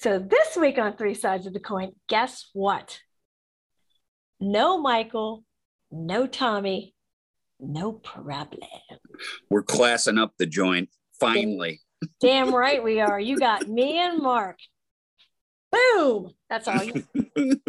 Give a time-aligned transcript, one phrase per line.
[0.00, 3.00] So this week on Three Sides of the Coin, guess what?
[4.40, 5.44] No Michael,
[5.90, 6.94] no Tommy,
[7.58, 8.62] no problem.
[9.50, 10.88] We're classing up the joint
[11.20, 11.82] finally.
[12.18, 13.20] Damn right we are.
[13.20, 14.56] You got me and Mark.
[15.70, 16.32] Boom.
[16.48, 17.04] That's all you.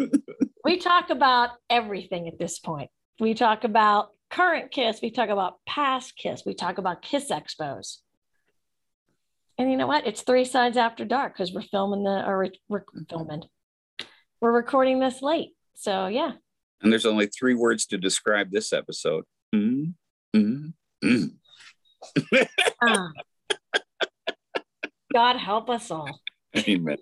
[0.64, 2.88] we talk about everything at this point.
[3.20, 5.00] We talk about current Kiss.
[5.02, 6.44] We talk about past Kiss.
[6.46, 7.98] We talk about Kiss Expos.
[9.62, 10.08] And you know what?
[10.08, 13.44] It's three sides after dark because we're filming the or we're filming.
[14.40, 15.50] We're recording this late.
[15.74, 16.32] So yeah.
[16.80, 19.22] And there's only three words to describe this episode.
[19.54, 19.94] Mm,
[20.34, 20.72] mm,
[21.04, 21.30] mm.
[22.82, 23.10] Ah.
[25.14, 26.18] God help us all.
[26.56, 26.96] Amen.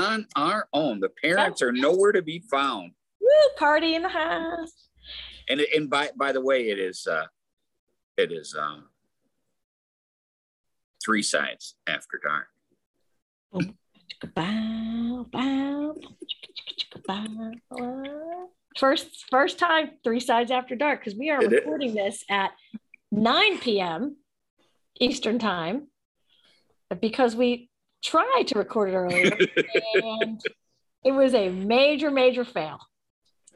[0.08, 1.00] on our own.
[1.00, 2.92] The parents are nowhere to be found.
[3.20, 3.28] Woo!
[3.56, 4.88] Party in the house.
[5.48, 7.26] And and by by the way, it is uh
[8.16, 8.84] it is um
[11.04, 12.48] three sides after dark.
[18.78, 21.58] First, first time, three sides after dark, because we are It is.
[21.60, 22.52] recording this at
[23.10, 24.16] 9 p.m.
[25.00, 25.88] Eastern time.
[26.88, 27.70] But because we
[28.02, 29.30] tried to record it earlier
[29.94, 30.41] and
[31.04, 32.78] it was a major, major fail.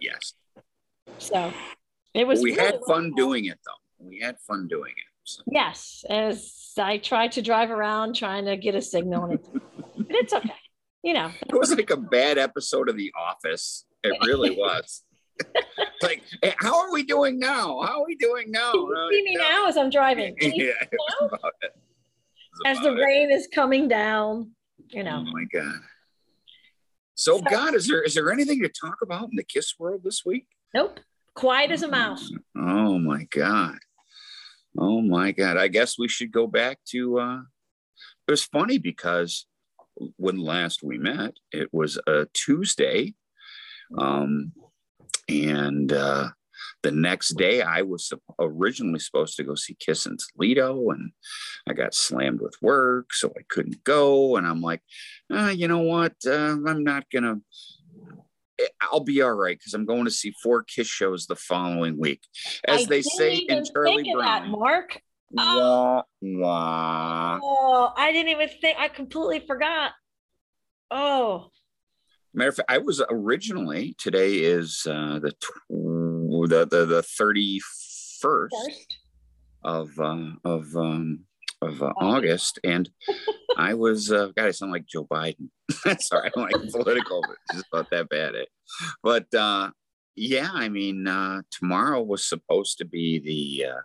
[0.00, 0.34] Yes.
[1.18, 1.52] So
[2.14, 4.06] it was we really had fun doing it though.
[4.06, 5.12] We had fun doing it.
[5.24, 5.42] So.
[5.46, 10.06] Yes, as I tried to drive around trying to get a signal, and it's, but
[10.10, 10.50] it's okay.
[11.04, 13.84] You know, It was like a bad episode of The Office.
[14.02, 15.02] It really was.
[16.02, 17.80] like, hey, how are we doing now?
[17.82, 18.72] How are we doing now?
[18.72, 20.36] you see me now as I'm driving?
[20.40, 20.72] Yeah,
[22.66, 23.00] as the it.
[23.00, 24.52] rain is coming down,
[24.90, 25.24] you know.
[25.26, 25.80] Oh my god.
[27.14, 30.02] So, So- God, is there is there anything to talk about in the Kiss world
[30.04, 30.46] this week?
[30.74, 31.00] Nope.
[31.34, 32.30] Quiet as a mouse.
[32.56, 33.78] Oh my god.
[34.78, 35.56] Oh my god.
[35.56, 37.40] I guess we should go back to uh
[38.26, 39.46] it was funny because
[40.16, 43.14] when last we met, it was a Tuesday.
[43.98, 44.52] Um
[45.28, 46.30] and uh
[46.82, 51.12] the next day I was originally supposed to go see Kiss in Toledo and
[51.68, 54.36] I got slammed with work, so I couldn't go.
[54.36, 54.80] And I'm like,
[55.32, 56.14] uh, you know what?
[56.26, 57.40] Uh, I'm not gonna
[58.80, 62.20] I'll be all right because I'm going to see four Kiss shows the following week.
[62.66, 64.50] As I they say in Charlie of that, Brown.
[64.50, 65.00] Mark.
[65.30, 67.40] Wah, wah.
[67.42, 68.78] Oh, I didn't even think.
[68.78, 69.92] I completely forgot.
[70.90, 71.50] Oh,
[72.34, 75.70] Matter of fact, I was originally today is uh, the, tw-
[76.46, 77.60] the the the thirty
[78.20, 78.98] first
[79.64, 81.24] of uh, of um,
[81.62, 82.90] of uh, August, and
[83.56, 85.48] I was uh, God, I sound like Joe Biden.
[86.00, 88.34] Sorry, I don't like political, but just not that bad.
[88.34, 88.44] Eh?
[89.02, 89.70] But uh,
[90.16, 93.80] yeah, I mean, uh, tomorrow was supposed to be the uh,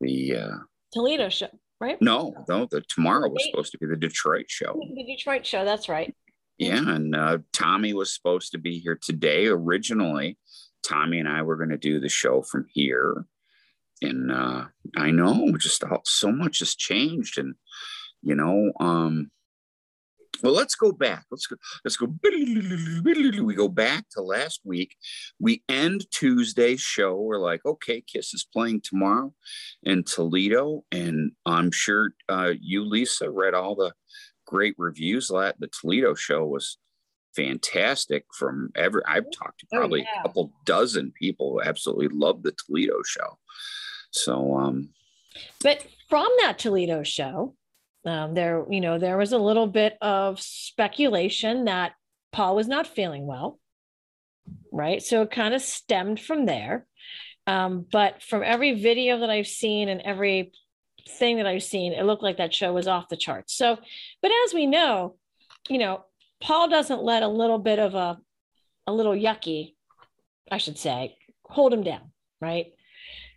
[0.00, 0.56] the uh,
[0.92, 1.48] Toledo show,
[1.80, 2.00] right?
[2.00, 4.78] no, no, the tomorrow was supposed to be the Detroit show.
[4.94, 5.64] The Detroit show.
[5.64, 6.14] That's right.
[6.58, 9.46] Yeah, and uh, Tommy was supposed to be here today.
[9.46, 10.38] Originally,
[10.82, 13.24] Tommy and I were going to do the show from here,
[14.00, 14.64] and uh,
[14.96, 17.54] I know just how, so much has changed, and
[18.22, 19.30] you know, um,
[20.42, 21.24] well, let's go back.
[21.30, 21.56] Let's go.
[21.84, 22.12] Let's go.
[22.24, 24.96] We go back to last week.
[25.38, 27.20] We end Tuesday's show.
[27.20, 29.32] We're like, okay, Kiss is playing tomorrow
[29.82, 33.92] in Toledo, and I'm sure uh, you, Lisa, read all the
[34.46, 35.28] great reviews.
[35.28, 36.78] That the Toledo show was
[37.34, 38.24] fantastic.
[38.32, 40.20] From every, I've talked to Oh, probably yeah.
[40.20, 43.38] a couple dozen people who absolutely love the Toledo show.
[44.10, 44.90] So, um,
[45.62, 47.54] But from that Toledo show,
[48.04, 51.92] um, there, you know, there was a little bit of speculation that
[52.32, 53.58] Paul was not feeling well,
[54.72, 55.02] right?
[55.02, 56.86] So it kind of stemmed from there.
[57.46, 60.52] Um, but from every video that I've seen and every
[61.08, 63.54] thing that I've seen, it looked like that show was off the charts.
[63.54, 63.76] So,
[64.20, 65.16] but as we know,
[65.68, 66.04] you know,
[66.42, 68.18] Paul doesn't let a little bit of a,
[68.88, 69.74] a little yucky,
[70.50, 72.10] I should say, hold him down,
[72.40, 72.66] right?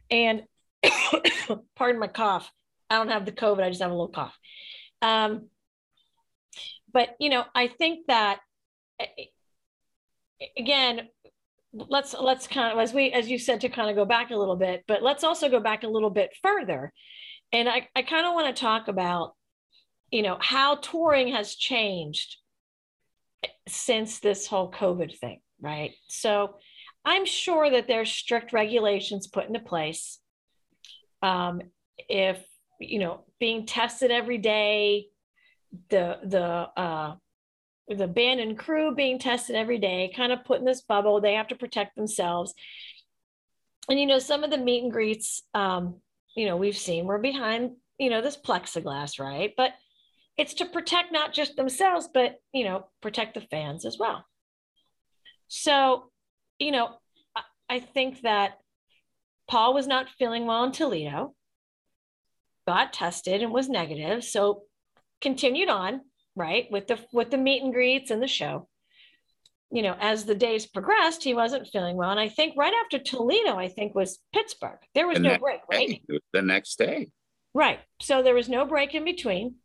[0.10, 0.44] And
[1.76, 2.52] pardon my cough.
[2.90, 3.64] I don't have the COVID.
[3.64, 4.36] I just have a little cough.
[5.04, 5.50] Um,
[6.92, 8.40] but you know, I think that
[10.58, 11.10] again,
[11.74, 14.36] let's let's kind of as we as you said to kind of go back a
[14.36, 16.92] little bit, but let's also go back a little bit further.
[17.52, 19.36] And I, I kind of want to talk about,
[20.10, 22.38] you know, how touring has changed
[23.68, 25.92] since this whole COVID thing, right?
[26.08, 26.56] So
[27.04, 30.20] I'm sure that there's strict regulations put into place.
[31.22, 31.62] Um,
[32.10, 32.44] if
[32.80, 35.08] you know, being tested every day,
[35.90, 36.42] the the
[36.82, 37.16] uh,
[37.88, 41.22] the band and crew being tested every day, kind of put in this bubble.
[41.22, 42.54] They have to protect themselves.
[43.90, 45.96] And you know, some of the meet and greets, um,
[46.36, 49.54] you know, we've seen we're behind, you know, this plexiglass, right?
[49.56, 49.72] But
[50.38, 54.26] it's to protect not just themselves, but you know, protect the fans as well.
[55.48, 56.12] So,
[56.60, 56.98] you know,
[57.36, 58.58] I, I think that
[59.48, 61.34] Paul was not feeling well in Toledo,
[62.68, 64.24] got tested and was negative.
[64.24, 64.64] So
[65.22, 66.02] continued on
[66.36, 68.68] right with the with the meet and greets and the show
[69.72, 73.00] you know as the days progressed he wasn't feeling well and i think right after
[73.00, 77.08] toledo i think was pittsburgh there was The no break right day, the next day.
[77.54, 79.56] right so there was no break in between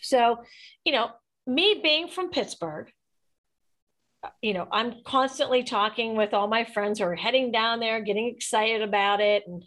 [0.00, 0.38] so
[0.84, 1.10] you know
[1.46, 2.90] me being from pittsburgh
[4.42, 8.28] you know i'm constantly talking with all my friends who are heading down there getting
[8.28, 9.64] excited about it and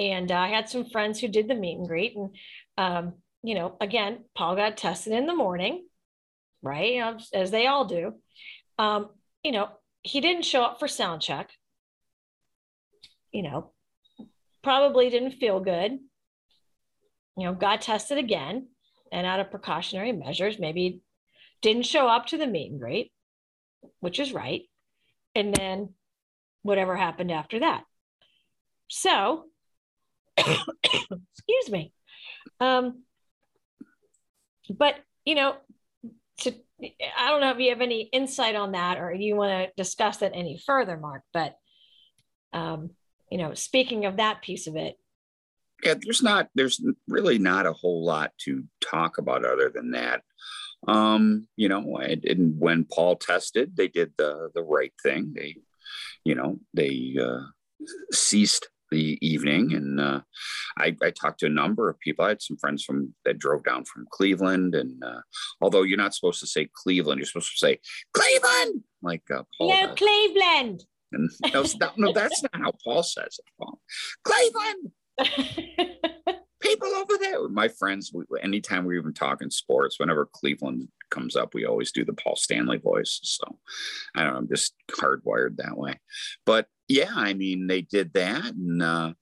[0.00, 2.30] and i had some friends who did the meet and greet and
[2.78, 5.86] um, you know, again, Paul got tested in the morning,
[6.62, 6.92] right?
[6.92, 8.14] You know, as they all do.
[8.78, 9.10] Um,
[9.42, 9.68] you know,
[10.02, 11.50] he didn't show up for sound check.
[13.32, 13.72] You know,
[14.62, 15.98] probably didn't feel good.
[17.36, 18.68] You know, got tested again
[19.12, 21.00] and out of precautionary measures, maybe
[21.62, 23.12] didn't show up to the meet and greet,
[24.00, 24.62] which is right.
[25.34, 25.94] And then
[26.62, 27.84] whatever happened after that.
[28.88, 29.44] So,
[30.38, 31.92] excuse me.
[32.60, 33.02] Um,
[34.70, 35.56] but you know
[36.38, 36.54] to
[37.18, 40.18] i don't know if you have any insight on that or you want to discuss
[40.18, 41.56] that any further mark but
[42.52, 42.90] um
[43.30, 44.96] you know speaking of that piece of it
[45.84, 50.22] Yeah, there's not there's really not a whole lot to talk about other than that.
[50.86, 55.32] Um, you know, and, and when Paul tested, they did the the right thing.
[55.34, 55.56] They,
[56.24, 57.42] you know, they uh,
[58.12, 60.20] ceased the evening, and uh,
[60.78, 62.24] I, I talked to a number of people.
[62.24, 65.20] I had some friends from that drove down from Cleveland, and uh,
[65.60, 67.78] although you're not supposed to say Cleveland, you're supposed to say
[68.14, 69.70] Cleveland, like uh, Paul.
[69.70, 69.96] no does.
[69.96, 73.44] cleveland And no, no, no, that's not how Paul says it.
[73.58, 73.80] Paul.
[74.24, 74.92] Cleveland,
[76.60, 77.48] people over there.
[77.48, 82.04] My friends, we, anytime we're even talking sports, whenever Cleveland comes up, we always do
[82.04, 83.20] the Paul Stanley voice.
[83.22, 83.58] So
[84.14, 86.00] I don't know, I'm just hardwired that way.
[86.44, 89.12] But yeah, I mean, they did that, and uh,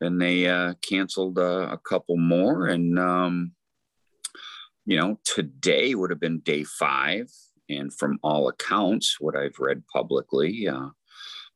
[0.00, 3.52] then they uh, canceled uh, a couple more, and um,
[4.86, 7.30] you know, today would have been day five.
[7.68, 10.88] And from all accounts, what I've read publicly, uh,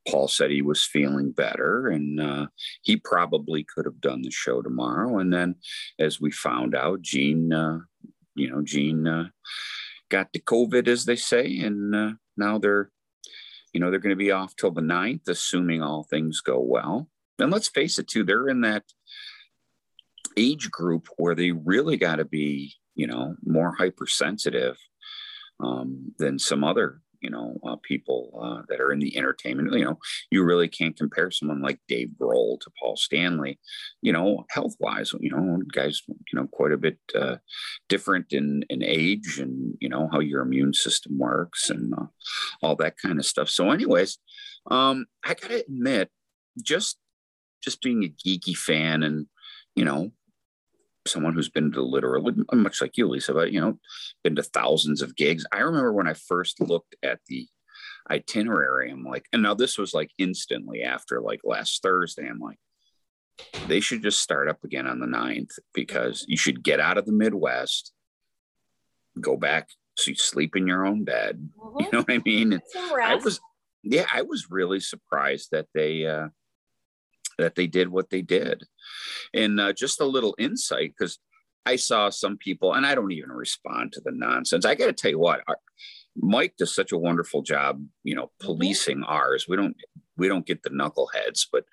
[0.08, 2.46] Paul said he was feeling better and uh,
[2.82, 5.18] he probably could have done the show tomorrow.
[5.18, 5.56] And then,
[5.98, 7.78] as we found out, Gene, uh,
[8.34, 9.28] you know, Gene uh,
[10.10, 12.90] got the COVID, as they say, and uh, now they're,
[13.72, 17.08] you know, they're going to be off till the 9th, assuming all things go well.
[17.38, 18.84] And let's face it, too, they're in that
[20.36, 24.76] age group where they really got to be, you know, more hypersensitive
[25.60, 29.84] um, than some other you know uh, people uh, that are in the entertainment you
[29.84, 29.98] know
[30.30, 33.58] you really can't compare someone like dave grohl to paul stanley.
[34.02, 37.36] You know health wise you know guys you know quite a bit uh,
[37.88, 42.06] different in in age and you know how your immune system works and uh,
[42.62, 43.48] all that kind of stuff.
[43.48, 44.18] So anyways
[44.70, 46.10] um i gotta admit
[46.62, 46.98] just
[47.62, 49.26] just being a geeky fan and
[49.74, 50.10] you know
[51.06, 53.78] someone who's been to literally much like you lisa but you know
[54.22, 55.44] been to thousands of gigs.
[55.52, 57.46] I remember when i first looked at the
[58.10, 62.58] itinerary i'm like and now this was like instantly after like last thursday i'm like
[63.66, 67.06] they should just start up again on the 9th because you should get out of
[67.06, 67.92] the midwest
[69.20, 72.60] go back so you sleep in your own bed you know what i mean?
[73.02, 73.40] I was
[73.82, 76.28] yeah i was really surprised that they uh
[77.38, 78.64] that they did what they did.
[79.32, 81.18] And uh, just a little insight because
[81.66, 84.64] i saw some people and i don't even respond to the nonsense.
[84.64, 85.58] I got to tell you what our,
[86.16, 89.46] mike does such a wonderful job you know policing ours.
[89.48, 89.76] We don't
[90.16, 91.64] we don't get the knuckleheads but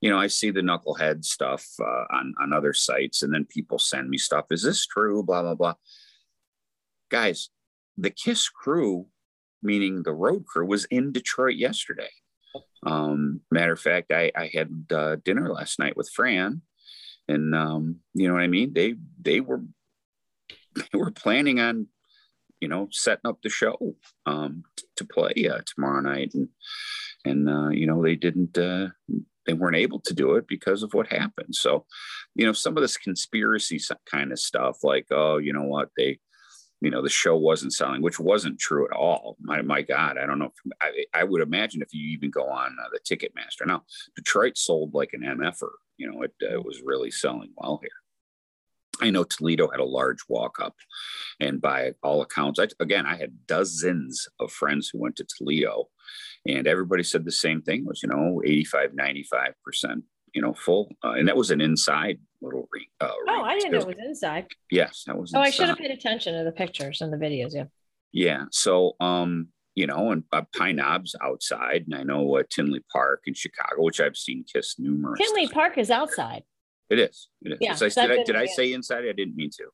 [0.00, 3.78] you know i see the knucklehead stuff uh, on on other sites and then people
[3.78, 5.22] send me stuff is this true?
[5.22, 5.74] Blah blah blah.
[7.10, 7.50] Guys
[7.96, 9.06] the kiss crew
[9.62, 12.10] meaning the road crew was in detroit yesterday
[12.84, 16.62] um, matter of fact, I, I had uh, dinner last night with Fran,
[17.28, 18.72] and um, you know what I mean.
[18.72, 19.62] They they were
[20.74, 21.88] they were planning on,
[22.60, 23.96] you know, setting up the show
[24.26, 26.48] um, t- to play uh, tomorrow night, and
[27.24, 28.56] and uh, you know they didn't.
[28.56, 28.88] Uh,
[29.46, 31.54] they weren't able to do it because of what happened.
[31.54, 31.86] So,
[32.34, 36.18] you know, some of this conspiracy kind of stuff, like, oh, you know what, they
[36.80, 40.26] you know the show wasn't selling which wasn't true at all my, my god i
[40.26, 43.66] don't know if, I, I would imagine if you even go on uh, the ticketmaster.
[43.66, 47.90] Now detroit sold like an mf'er you know it, uh, was really selling well here.
[48.98, 50.74] I know Toledo had a large walk up,
[51.38, 55.88] and by all accounts, I, again, I had dozens of friends who went to Toledo,
[56.46, 60.02] and everybody said the same thing was, you know, 85, 95%
[60.36, 60.92] you know, full.
[61.02, 62.84] Uh, and that was an inside little ring.
[63.00, 64.46] Uh, oh, I didn't know it was inside.
[64.70, 65.32] Yes, that was.
[65.34, 65.48] Oh, inside.
[65.48, 67.54] I should have paid attention to the pictures and the videos.
[67.54, 67.64] Yeah.
[68.12, 68.44] Yeah.
[68.52, 73.22] So, um, you know, and uh, Pine Knob's outside, and I know uh, Tinley Park
[73.26, 75.18] in Chicago, which I've seen Kiss numerous.
[75.18, 75.54] Tinley times.
[75.54, 76.42] Park is outside.
[76.90, 77.28] It is.
[77.40, 77.58] It is.
[77.60, 79.04] Yeah, I, did I, did I say inside?
[79.08, 79.64] I didn't mean to.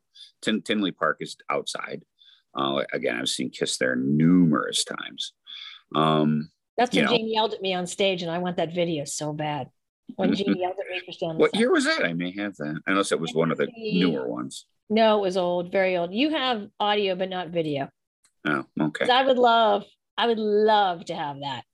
[0.43, 2.05] Tin, Tinley Park is outside.
[2.57, 5.33] Uh, again, I've seen Kiss there numerous times.
[5.95, 9.33] Um, That's when Gene yelled at me on stage, and I want that video so
[9.33, 9.69] bad
[10.17, 11.39] when Gene yelled at me for standing.
[11.39, 12.05] What year was that?
[12.05, 14.67] I may have that, unless it was one of the newer ones.
[14.91, 16.13] No, it was old, very old.
[16.13, 17.89] You have audio, but not video.
[18.47, 19.09] Oh, okay.
[19.09, 19.85] I would love,
[20.19, 21.65] I would love to have that.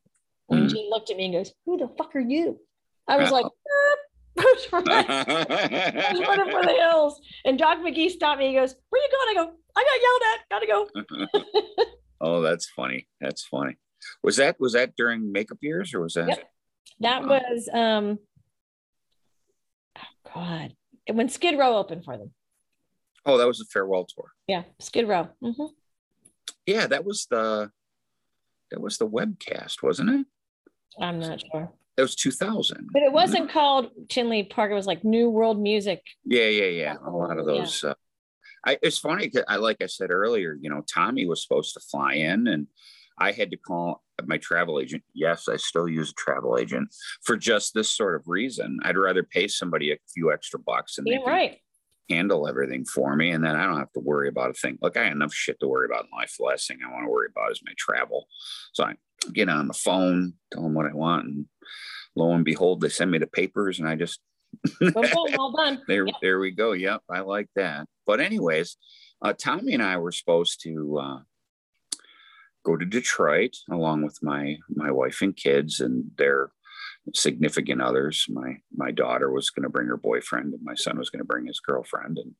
[0.47, 0.71] When mm.
[0.71, 2.59] Gene looked at me and goes, "Who the fuck are you?"
[3.07, 3.47] I was like,
[4.38, 7.21] I was running for the hills.
[7.45, 8.49] And Doc McGhee stopped me.
[8.49, 9.28] He goes, Where you going?
[9.30, 10.49] I go, I got yelled at.
[10.50, 11.87] Gotta go.
[12.21, 13.09] oh, that's funny.
[13.21, 13.76] That's funny.
[14.23, 16.28] Was that was that during makeup years or was that?
[16.28, 16.50] Yep.
[17.00, 17.28] That wow.
[17.28, 18.18] was um
[20.00, 20.74] oh God.
[21.10, 22.32] When Skid Row opened for them.
[23.24, 24.32] Oh, that was a farewell tour.
[24.46, 25.28] Yeah, Skid Row.
[25.42, 25.66] Mm-hmm.
[26.66, 27.70] Yeah, that was the
[28.70, 30.26] that was the webcast, wasn't it?
[31.00, 31.72] I'm not sure.
[31.96, 32.90] That was 2000.
[32.92, 34.70] But it wasn't called Tinley Park.
[34.70, 36.00] It was like New World Music.
[36.24, 36.96] Yeah, yeah, yeah.
[37.04, 37.82] A lot of those.
[37.82, 37.90] Yeah.
[37.90, 37.94] Uh,
[38.66, 39.30] I, it's funny.
[39.48, 40.56] I like I said earlier.
[40.60, 42.66] You know, Tommy was supposed to fly in, and
[43.18, 45.02] I had to call my travel agent.
[45.14, 46.88] Yes, I still use a travel agent
[47.22, 48.78] for just this sort of reason.
[48.82, 51.58] I'd rather pay somebody a few extra bucks and yeah, right.
[52.10, 53.30] handle everything for me.
[53.30, 54.78] And then I don't have to worry about a thing.
[54.82, 56.34] Look, I have enough shit to worry about in life.
[56.38, 58.26] The last thing I want to worry about is my travel.
[58.72, 58.94] So I
[59.32, 61.26] get on the phone, tell them what I want.
[61.26, 61.46] And
[62.16, 64.20] lo and behold, they send me the papers and I just.
[64.80, 65.82] well done.
[65.88, 66.16] there, yep.
[66.22, 66.72] there we go.
[66.72, 67.02] Yep.
[67.10, 67.87] I like that.
[68.06, 68.76] But anyways,
[69.22, 71.18] uh, Tommy and I were supposed to, uh,
[72.64, 76.50] go to Detroit along with my my wife and kids and their
[77.14, 78.26] significant others.
[78.28, 81.26] My my daughter was going to bring her boyfriend, and my son was going to
[81.26, 82.18] bring his girlfriend.
[82.18, 82.34] And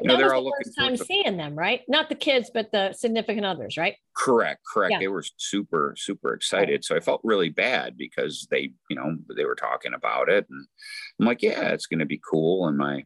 [0.00, 1.82] you know, they're all the looking first time seeing them, right?
[1.88, 3.96] Not the kids, but the significant others, right?
[4.16, 4.92] Correct, correct.
[4.92, 4.98] Yeah.
[4.98, 6.84] They were super super excited.
[6.84, 10.66] So I felt really bad because they, you know, they were talking about it, and
[11.20, 12.66] I'm like, yeah, it's going to be cool.
[12.66, 13.04] And my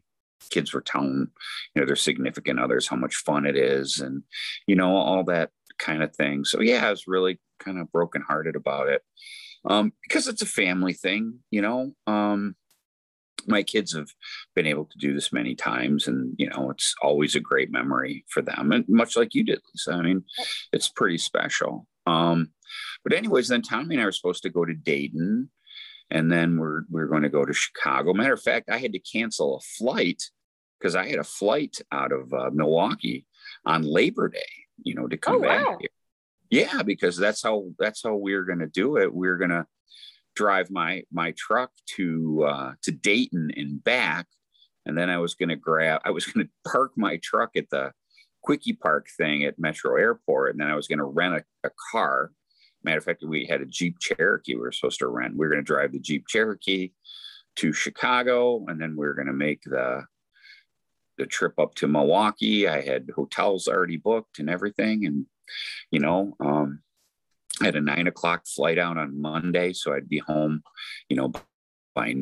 [0.49, 1.27] kids were telling
[1.75, 4.23] you know their significant others how much fun it is and
[4.65, 5.51] you know all that
[5.81, 6.45] kind of thing.
[6.45, 9.01] So yeah, I was really kind of brokenhearted about it
[9.65, 11.91] um, because it's a family thing, you know.
[12.07, 12.55] Um,
[13.47, 14.09] my kids have
[14.55, 18.23] been able to do this many times, and you know, it's always a great memory
[18.29, 19.93] for them, and much like you did, Lisa.
[19.93, 20.23] I mean,
[20.71, 21.87] it's pretty special.
[22.05, 22.51] Um,
[23.03, 25.49] but anyways, then Tommy and I were supposed to go to Dayton,
[26.11, 28.13] and then we're we're going to go to Chicago.
[28.13, 30.21] Matter of fact, I had to cancel a flight
[30.79, 33.25] because I had a flight out of uh, Milwaukee
[33.65, 34.39] on Labor Day
[34.83, 35.77] you know, to come oh, back wow.
[35.79, 35.89] here.
[36.49, 39.13] Yeah, because that's how that's how we're gonna do it.
[39.13, 39.65] We're gonna
[40.35, 44.27] drive my my truck to uh, to Dayton and back,
[44.85, 47.93] and then I was gonna grab I was gonna park my truck at the
[48.41, 52.31] quickie park thing at Metro Airport, and then I was gonna rent a, a car.
[52.83, 55.37] Matter of fact, we had a Jeep Cherokee we were supposed to rent.
[55.37, 56.91] We were gonna drive the Jeep Cherokee
[57.57, 60.03] to Chicago, and then we are gonna make the
[61.21, 62.67] the trip up to Milwaukee.
[62.67, 65.05] I had hotels already booked and everything.
[65.05, 65.27] And,
[65.91, 66.81] you know, um,
[67.61, 69.73] I had a nine o'clock flight out on Monday.
[69.73, 70.63] So I'd be home,
[71.09, 71.31] you know,
[71.93, 72.15] by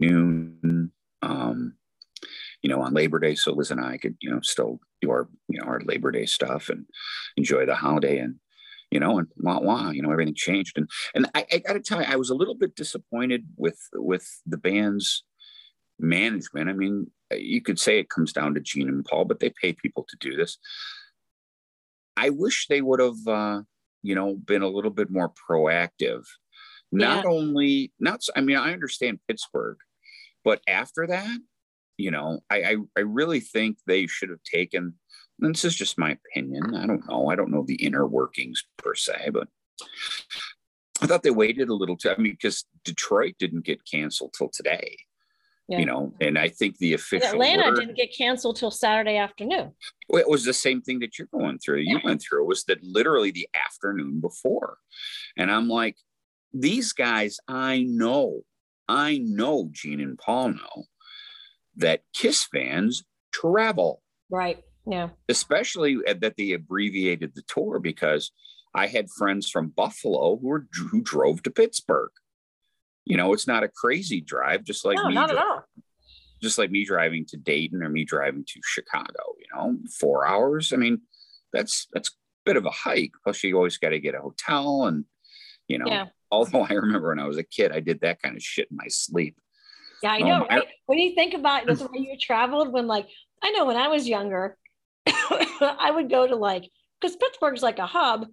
[0.00, 0.90] noon,
[1.20, 1.74] um,
[2.62, 3.34] you know, on Labor Day.
[3.34, 6.24] So Liz and I could, you know, still do our, you know, our Labor Day
[6.24, 6.86] stuff and
[7.36, 8.18] enjoy the holiday.
[8.18, 8.36] And,
[8.90, 10.78] you know, and wah wah, you know, everything changed.
[10.78, 13.80] And and I, I got to tell you, I was a little bit disappointed with
[13.92, 15.24] with the band's
[15.98, 16.68] management.
[16.68, 19.72] I mean, you could say it comes down to Gene and Paul, but they pay
[19.72, 20.58] people to do this.
[22.16, 23.62] I wish they would have, uh,
[24.02, 26.24] you know, been a little bit more proactive.
[26.92, 27.30] Not yeah.
[27.30, 29.78] only, not, I mean, I understand Pittsburgh,
[30.44, 31.38] but after that,
[31.96, 34.94] you know, I, I, I really think they should have taken,
[35.40, 36.74] and this is just my opinion.
[36.74, 37.28] I don't know.
[37.30, 39.48] I don't know the inner workings per se, but
[41.00, 42.10] I thought they waited a little too.
[42.10, 44.96] I mean, because Detroit didn't get canceled till today
[45.68, 45.78] Yeah.
[45.78, 49.16] You know, and I think the And official Atlanta word- didn't get canceled till Saturday
[49.16, 49.72] afternoon.
[50.10, 51.78] well, it was the same thing that you're going through.
[51.80, 52.42] You went through.
[52.42, 54.76] It was that literally the afternoon before.
[55.38, 55.96] And I'm like,
[56.52, 58.42] these guys, I know,
[58.88, 60.84] I know Gene and Paul know
[61.76, 63.02] that Kiss fans
[63.32, 64.62] travel, Right.
[64.86, 65.08] Yeah.
[65.30, 68.30] especially uh, that they abbreviated the tour because
[68.74, 72.10] I had friends from Buffalo who were who drove to Pittsburgh.
[73.04, 75.64] You know, it's not a crazy drive, just like no, me not at dri- all.
[76.42, 80.72] just like me driving to Dayton or me driving to Chicago, you know, four hours.
[80.72, 81.02] I mean,
[81.52, 82.12] that's that's a
[82.44, 83.12] bit of a hike.
[83.22, 85.04] Plus, you always got to get a hotel, and
[85.68, 85.86] you know.
[85.86, 86.06] Yeah.
[86.30, 88.76] Although I remember when I was a kid, I did that kind of shit in
[88.76, 89.36] my sleep.
[90.02, 90.68] Yeah, I know, my- right?
[90.86, 93.06] When you think about this, where you traveled, when like
[93.42, 94.56] I know when I was younger,
[95.06, 96.64] I would go to like
[97.00, 98.26] because Pittsburgh's like a hub,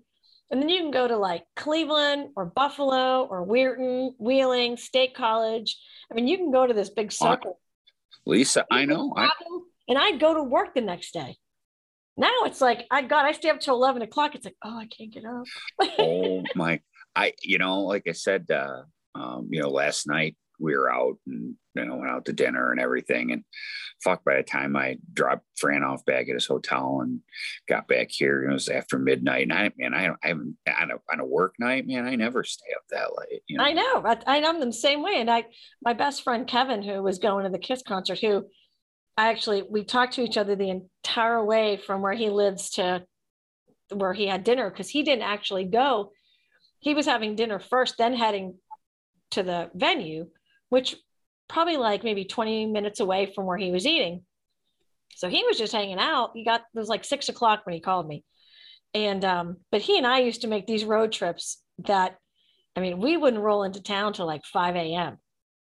[0.52, 5.78] and then you can go to like Cleveland or Buffalo or Weirton, Wheeling, State College.
[6.12, 7.60] I mean, you can go to this big circle.
[8.26, 9.14] Lisa, I know.
[9.16, 9.30] I,
[9.88, 11.38] and I'd go to work the next day.
[12.18, 14.36] Now it's like I got I stay up till eleven o'clock.
[14.36, 15.46] It's like oh I can't get up.
[16.00, 16.82] oh my,
[17.16, 18.84] I you know, like I said, uh,
[19.16, 22.72] um, you know, last night we were out and you know went out to dinner
[22.72, 23.44] and everything, and
[24.04, 27.20] fuck, by the time I dropped Fran off back at his hotel and
[27.68, 29.44] got back here, it was after midnight.
[29.44, 32.44] And I man, I, I haven't on a on a work night, man, I never
[32.44, 33.42] stay up that late.
[33.48, 34.04] You know, I know.
[34.06, 35.16] I, I- I'm the same way.
[35.18, 35.46] And I,
[35.84, 38.46] my best friend Kevin, who was going to the Kiss concert, who
[39.18, 43.04] I actually we talked to each other the entire way from where he lives to
[43.94, 46.12] where he had dinner because he didn't actually go.
[46.80, 48.58] He was having dinner first, then heading
[49.32, 50.28] to the venue,
[50.72, 50.96] which
[51.50, 54.24] probably like maybe 20 minutes away from where he was eating.
[55.18, 56.32] So he was just hanging out.
[56.34, 58.24] He got it was like six o'clock when he called me.
[58.94, 62.16] And um, but he and I used to make these road trips that
[62.76, 65.18] I mean, we wouldn't roll into town till like 5 a.m.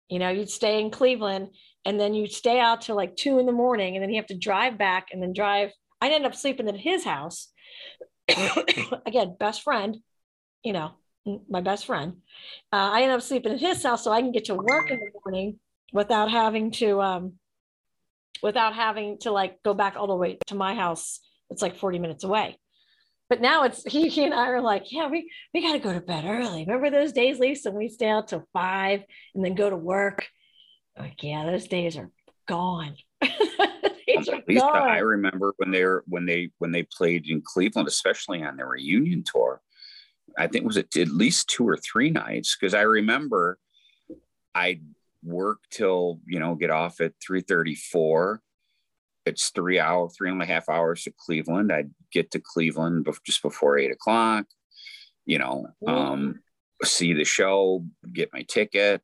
[0.09, 1.49] You know, you'd stay in Cleveland
[1.85, 4.27] and then you'd stay out till like two in the morning and then you have
[4.27, 5.69] to drive back and then drive.
[6.01, 7.49] I'd end up sleeping at his house.
[9.05, 9.97] Again, best friend,
[10.63, 10.93] you know,
[11.49, 12.17] my best friend.
[12.71, 14.99] Uh, I end up sleeping at his house so I can get to work in
[14.99, 15.59] the morning
[15.91, 17.33] without having to, um,
[18.43, 21.19] without having to like go back all the way to my house.
[21.49, 22.57] It's like 40 minutes away.
[23.27, 25.93] But now it's he, he and I are like, yeah, we we got to go
[25.93, 26.63] to bed early.
[26.65, 30.27] Remember those days, Lisa, when we stay out till five and then go to work?
[30.97, 32.11] Like, yeah, those days are
[32.47, 32.95] gone.
[34.07, 34.89] Lisa, gone.
[34.89, 38.67] I remember when they were when they when they played in Cleveland, especially on their
[38.67, 39.59] reunion tour.
[40.37, 43.57] I think was at, at least two or three nights because I remember
[44.53, 44.81] I'd
[45.23, 48.41] work till you know get off at three thirty four.
[49.25, 51.71] It's three hour, three and a half hours to Cleveland.
[51.71, 54.45] I'd get to Cleveland just before eight o'clock.
[55.25, 56.41] You know, um,
[56.83, 59.01] see the show, get my ticket,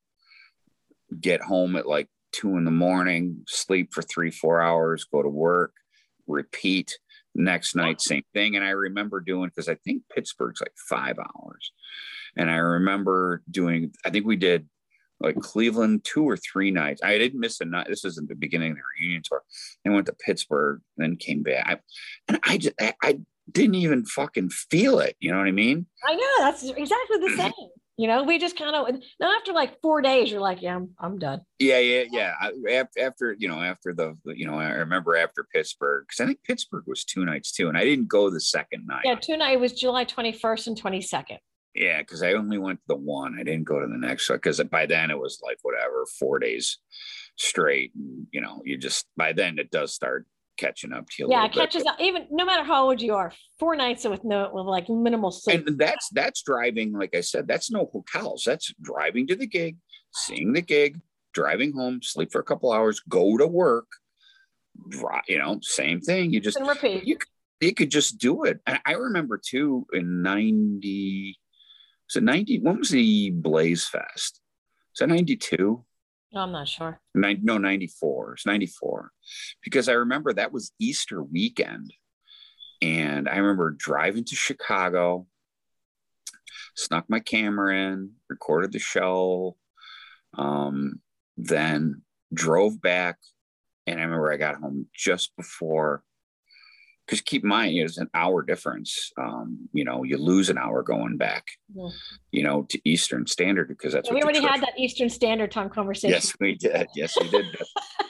[1.20, 5.30] get home at like two in the morning, sleep for three, four hours, go to
[5.30, 5.74] work,
[6.28, 6.98] repeat.
[7.34, 8.56] Next night, same thing.
[8.56, 11.72] And I remember doing because I think Pittsburgh's like five hours.
[12.36, 14.68] And I remember doing, I think we did
[15.22, 17.02] like Cleveland two or three nights.
[17.04, 17.88] I didn't miss a night.
[17.88, 19.44] This is in the beginning of the reunion tour.
[19.86, 21.66] I went to Pittsburgh, then came back.
[21.68, 21.80] I,
[22.28, 23.20] and I just, I, I
[23.52, 25.16] didn't even fucking feel it.
[25.20, 25.86] You know what I mean?
[26.06, 27.70] I know that's exactly the same.
[27.98, 30.90] You know, we just kind of now after like four days, you're like, yeah, I'm
[31.00, 31.42] I'm done.
[31.60, 32.34] Yeah, yeah, yeah.
[32.40, 36.44] I, after, you know, after the, you know, I remember after Pittsburgh because I think
[36.44, 39.04] Pittsburgh was two nights too, and I didn't go the second night.
[39.06, 41.38] Yeah, two night was July 21st and 22nd.
[41.76, 43.38] Yeah, because I only went to the one.
[43.40, 46.40] I didn't go to the next one because by then it was like whatever, four
[46.40, 46.80] days
[47.38, 47.92] straight.
[47.96, 50.26] And, you know, you just by then it does start
[50.62, 51.28] catching up to you.
[51.30, 53.34] Yeah, it catches up even no matter how old you are.
[53.60, 55.68] Four nights with no with like minimal sleep.
[55.68, 56.94] And that's that's driving.
[56.94, 58.44] Like I said, that's no hotels.
[58.46, 59.78] That's driving to the gig,
[60.14, 61.02] seeing the gig,
[61.34, 63.88] driving home, sleep for a couple hours, go to work.
[65.28, 66.32] You know, same thing.
[66.32, 67.06] You just and repeat.
[67.06, 68.60] you could, you could just do it.
[68.66, 71.38] And I remember too in 90,
[72.08, 72.60] So 90?
[72.60, 74.42] When was the Blaze Fest?
[74.94, 75.84] Was that 92?
[76.34, 77.00] No, I'm not sure.
[77.14, 78.34] Nine, no, 94.
[78.34, 79.12] It's 94.
[79.64, 81.94] Because I remember that was Easter weekend.
[82.82, 85.28] And I remember driving to Chicago,
[86.76, 89.58] snuck my camera in, recorded the show,
[90.38, 91.00] um,
[91.38, 92.02] then
[92.34, 93.18] drove back.
[93.86, 96.04] And I remember I got home just before,
[97.12, 99.12] because keep in mind, it's an hour difference.
[99.18, 101.46] Um, you know, you lose an hour going back,
[101.76, 101.90] Yeah.
[102.32, 106.12] you know, to Eastern Standard because that's we already had that Eastern Standard Time conversation.
[106.12, 106.88] Yes, we did.
[106.96, 107.46] Yes, we did.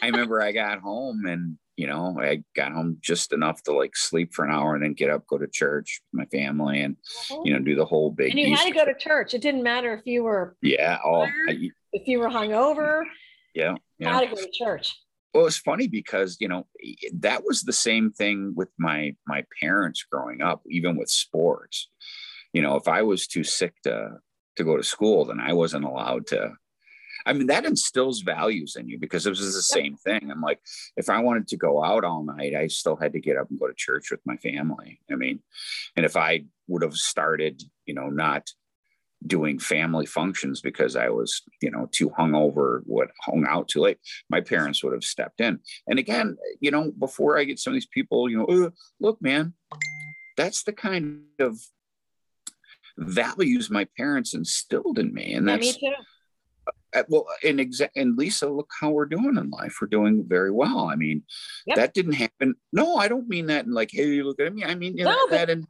[0.04, 3.96] I remember I got home and, you know, I got home just enough to like
[3.96, 6.96] sleep for an hour and then get up, go to church with my family and,
[7.32, 7.46] Mhm.
[7.48, 8.30] you know, do the whole big.
[8.30, 9.34] and you had to go to church.
[9.34, 11.00] It didn't matter if you were Yeah.
[11.04, 13.02] Oh, I, if you were hungover.
[13.56, 13.72] yeah.
[13.98, 14.12] You know?
[14.12, 14.96] Gotta go to church.
[15.34, 16.68] Well, it's funny because you know
[17.14, 21.90] that was the same thing with my my parents growing up, even with sports.
[22.54, 24.20] You know, if I was too sick to
[24.58, 26.54] to go to school, then I wasn't allowed to.
[27.26, 30.32] I mean, that instills values in you because it was the same thing.
[30.32, 30.60] I'm like,
[30.98, 33.60] if I wanted to go out all night, I still had to get up and
[33.60, 35.00] go to church with my family.
[35.12, 35.40] I mean,
[35.96, 38.50] and if I would have started, you know, not
[39.28, 44.00] doing family functions because I was, you know, too hungover, what hung out too late,
[44.30, 45.60] my parents would have stepped in.
[45.88, 49.22] And again, you know, before I get some of these people, you know, "Uh, look,
[49.22, 49.54] man,
[50.38, 51.60] that's the kind of
[52.98, 55.34] values my parents instilled in me.
[55.34, 55.94] And Yeah, me that's too.
[56.94, 59.78] uh, well, and exa- and Lisa, look how we're doing in life.
[59.82, 60.90] We're doing very well.
[60.90, 61.24] I mean,
[61.68, 61.76] Yep.
[61.78, 62.56] that didn't happen.
[62.74, 64.64] No, I don't mean that in like, hey, look at me.
[64.64, 65.66] I mean, you know, but- that in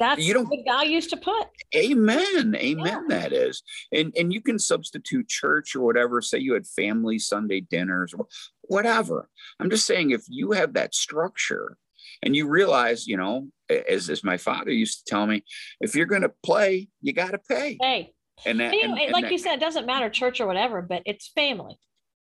[0.00, 1.46] That's You don't- good values to put.
[1.74, 3.08] amen, amen.
[3.08, 6.20] That is, and and you can substitute church or whatever.
[6.20, 8.26] Say you had family Sunday dinners or
[8.62, 9.28] whatever.
[9.60, 11.76] I'm just saying, if you have that structure,
[12.22, 15.44] and you realize, you know, as as my father used to tell me,
[15.80, 17.78] if you're going to play, you got to pay.
[17.80, 18.12] Hey,
[18.44, 21.02] And that, and, and like that- you said, it doesn't matter church or whatever, but
[21.06, 21.78] it's family,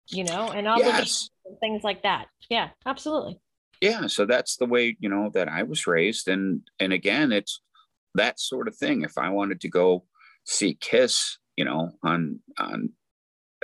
[0.08, 1.30] you know, and obligations yes.
[1.46, 2.26] and things like that.
[2.50, 3.40] Yeah, absolutely.
[3.82, 7.60] Yeah so that's the way you know that i was raised and and again it's
[8.14, 10.04] that sort of thing if i wanted to go
[10.44, 12.90] see kiss you know on on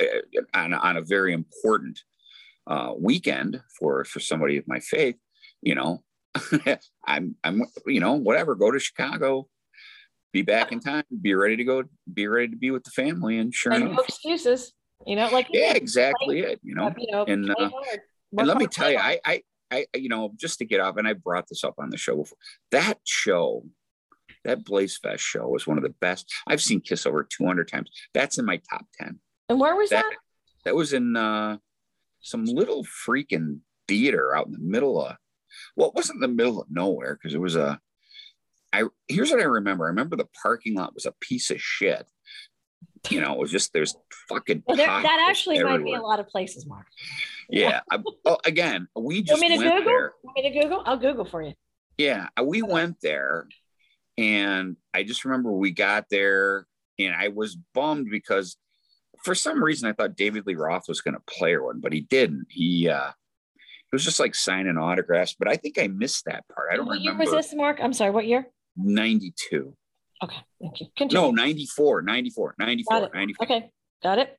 [0.00, 0.04] uh,
[0.52, 2.02] on, on a very important
[2.66, 5.16] uh weekend for for somebody of my faith
[5.62, 6.02] you know
[7.06, 9.48] i'm i'm you know whatever go to chicago
[10.32, 13.38] be back in time be ready to go be ready to be with the family
[13.38, 14.74] and sure And no enough excuses,
[15.06, 17.70] you know, like yeah exactly it you know you know, and, uh,
[18.36, 18.98] and let me tell you.
[18.98, 21.90] I, I, I, you know, just to get off, and I brought this up on
[21.90, 22.38] the show before.
[22.70, 23.64] That show,
[24.44, 26.32] that Blaze Fest show, was one of the best.
[26.46, 27.90] I've seen Kiss over 200 times.
[28.14, 29.18] That's in my top 10.
[29.50, 30.16] and where was That that?
[30.64, 31.58] that was in uh,
[32.20, 35.16] some little freaking theater out in the middle of.
[35.76, 37.78] Well, it wasn't in the middle of nowhere because it was a.
[38.72, 39.84] I here's what I remember.
[39.86, 42.06] I remember the parking lot was a piece of shit.
[43.10, 43.96] You know, it was just there's
[44.28, 44.62] fucking.
[44.66, 46.86] Well, there, that actually might be a lot of places, Mark.
[47.48, 47.80] Yeah.
[47.90, 49.92] I, well, again, we You just want me to went Google?
[49.92, 50.12] there.
[50.22, 50.82] Want me to Google?
[50.84, 51.54] I'll Google for you.
[51.96, 53.48] Yeah, uh, we went there,
[54.16, 56.66] and I just remember we got there,
[56.98, 58.56] and I was bummed because
[59.24, 62.02] for some reason I thought David Lee Roth was going to play one, but he
[62.02, 62.46] didn't.
[62.50, 66.68] He uh, it was just like signing autographs, but I think I missed that part.
[66.72, 67.78] I don't what year was this, Mark?
[67.82, 68.10] I'm sorry.
[68.10, 68.46] What year?
[68.76, 69.74] 92.
[70.22, 70.86] Okay, thank you.
[70.96, 71.26] Continue.
[71.26, 73.44] No, 94, 94, 94, Got 94.
[73.46, 73.70] Okay,
[74.02, 74.36] got it.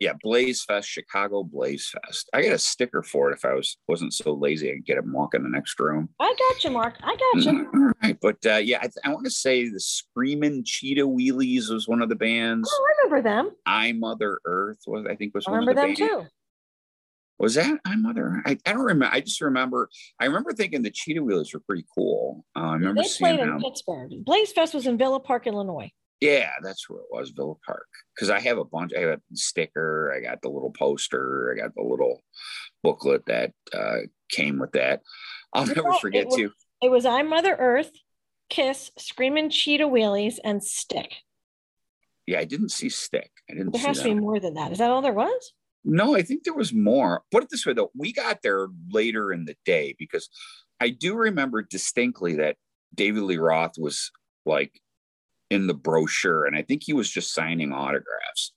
[0.00, 2.30] Yeah, Blaze Fest, Chicago Blaze Fest.
[2.32, 4.98] I got a sticker for it if I was wasn't so lazy I could get
[4.98, 6.08] him walk in the next room.
[6.20, 6.94] I got you, Mark.
[7.02, 7.68] I got you.
[7.74, 11.88] All right, but uh, yeah, I, I want to say the Screaming Cheetah Wheelies was
[11.88, 12.70] one of the bands.
[12.72, 13.50] Oh, I remember them.
[13.66, 15.98] I Mother Earth was I think was I one of the them bands.
[15.98, 16.22] too.
[17.38, 18.42] Was that I Mother?
[18.44, 19.14] I, I don't remember.
[19.14, 19.88] I just remember.
[20.20, 22.44] I remember thinking the Cheetah Wheelies were pretty cool.
[22.56, 23.60] Uh, I remember They seeing played in them.
[23.60, 24.10] Pittsburgh.
[24.24, 25.90] Blaze Fest was in Villa Park, Illinois.
[26.20, 27.86] Yeah, that's where it was, Villa Park.
[28.14, 28.92] Because I have a bunch.
[28.96, 30.12] I have a sticker.
[30.16, 31.54] I got the little poster.
[31.54, 32.22] I got the little
[32.82, 33.98] booklet that uh,
[34.30, 35.02] came with that.
[35.52, 36.50] I'll You're never right, forget it was- to.
[36.82, 37.90] It was I Mother Earth,
[38.50, 41.12] Kiss, Screaming Cheetah Wheelies, and Stick.
[42.26, 43.30] Yeah, I didn't see Stick.
[43.50, 44.70] I didn't There has to be more than that.
[44.72, 45.52] Is that all there was?
[45.84, 47.22] No, I think there was more.
[47.30, 50.28] Put it this way, though, we got there later in the day because
[50.80, 52.56] I do remember distinctly that
[52.94, 54.10] David Lee Roth was
[54.44, 54.80] like
[55.50, 58.52] in the brochure, and I think he was just signing autographs.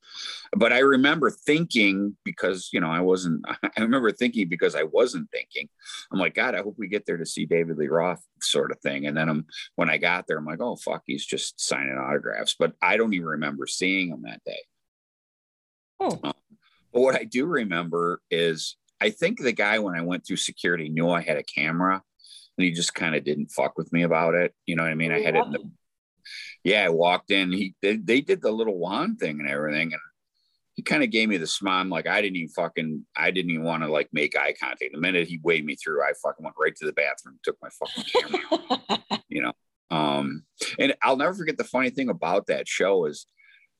[0.53, 3.45] But I remember thinking because you know I wasn't.
[3.63, 5.69] I remember thinking because I wasn't thinking.
[6.11, 8.79] I'm like, God, I hope we get there to see David Lee Roth, sort of
[8.79, 9.05] thing.
[9.07, 12.55] And then I'm when I got there, I'm like, oh fuck, he's just signing autographs.
[12.57, 14.59] But I don't even remember seeing him that day.
[16.01, 16.31] Hmm.
[16.93, 20.89] But what I do remember is I think the guy when I went through security
[20.89, 22.01] knew I had a camera
[22.57, 24.53] and he just kind of didn't fuck with me about it.
[24.65, 25.11] You know what I mean?
[25.11, 25.71] I had it in the
[26.63, 27.51] yeah, I walked in.
[27.51, 30.01] He they, they did the little wand thing and everything, and
[30.73, 31.81] he kind of gave me the smile.
[31.81, 34.91] I'm like, I didn't even fucking I didn't even want to like make eye contact.
[34.93, 37.69] The minute he waved me through, I fucking went right to the bathroom, took my
[37.69, 39.53] fucking camera you know.
[39.89, 40.43] Um,
[40.79, 43.25] and I'll never forget the funny thing about that show is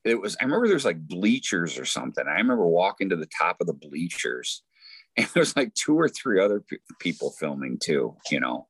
[0.03, 2.25] it was I remember there was like bleachers or something.
[2.27, 4.63] I remember walking to the top of the bleachers
[5.17, 8.67] and there was like two or three other pe- people filming too, you know.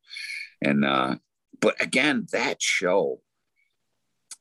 [0.62, 1.16] And uh
[1.60, 3.22] but again, that show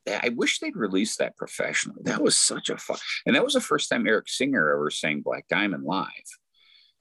[0.09, 2.01] I wish they'd release that professionally.
[2.05, 5.21] That was such a fun, and that was the first time Eric Singer ever sang
[5.21, 6.09] Black Diamond live.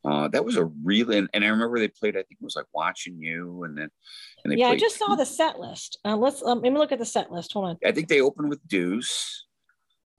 [0.06, 2.16] Uh, that was a really, and, and I remember they played.
[2.16, 3.90] I think it was like "Watching You," and then,
[4.44, 6.00] and they yeah, I just saw the set list.
[6.06, 7.52] Uh, let's um, let me look at the set list.
[7.54, 7.78] Hold on.
[7.86, 9.46] I think they opened with Deuce.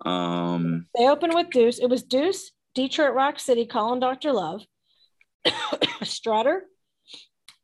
[0.04, 1.78] Um, They opened with Deuce.
[1.78, 4.32] It was Deuce, Detroit Rock City, Calling Dr.
[4.32, 4.62] Love,
[6.02, 6.64] Strutter,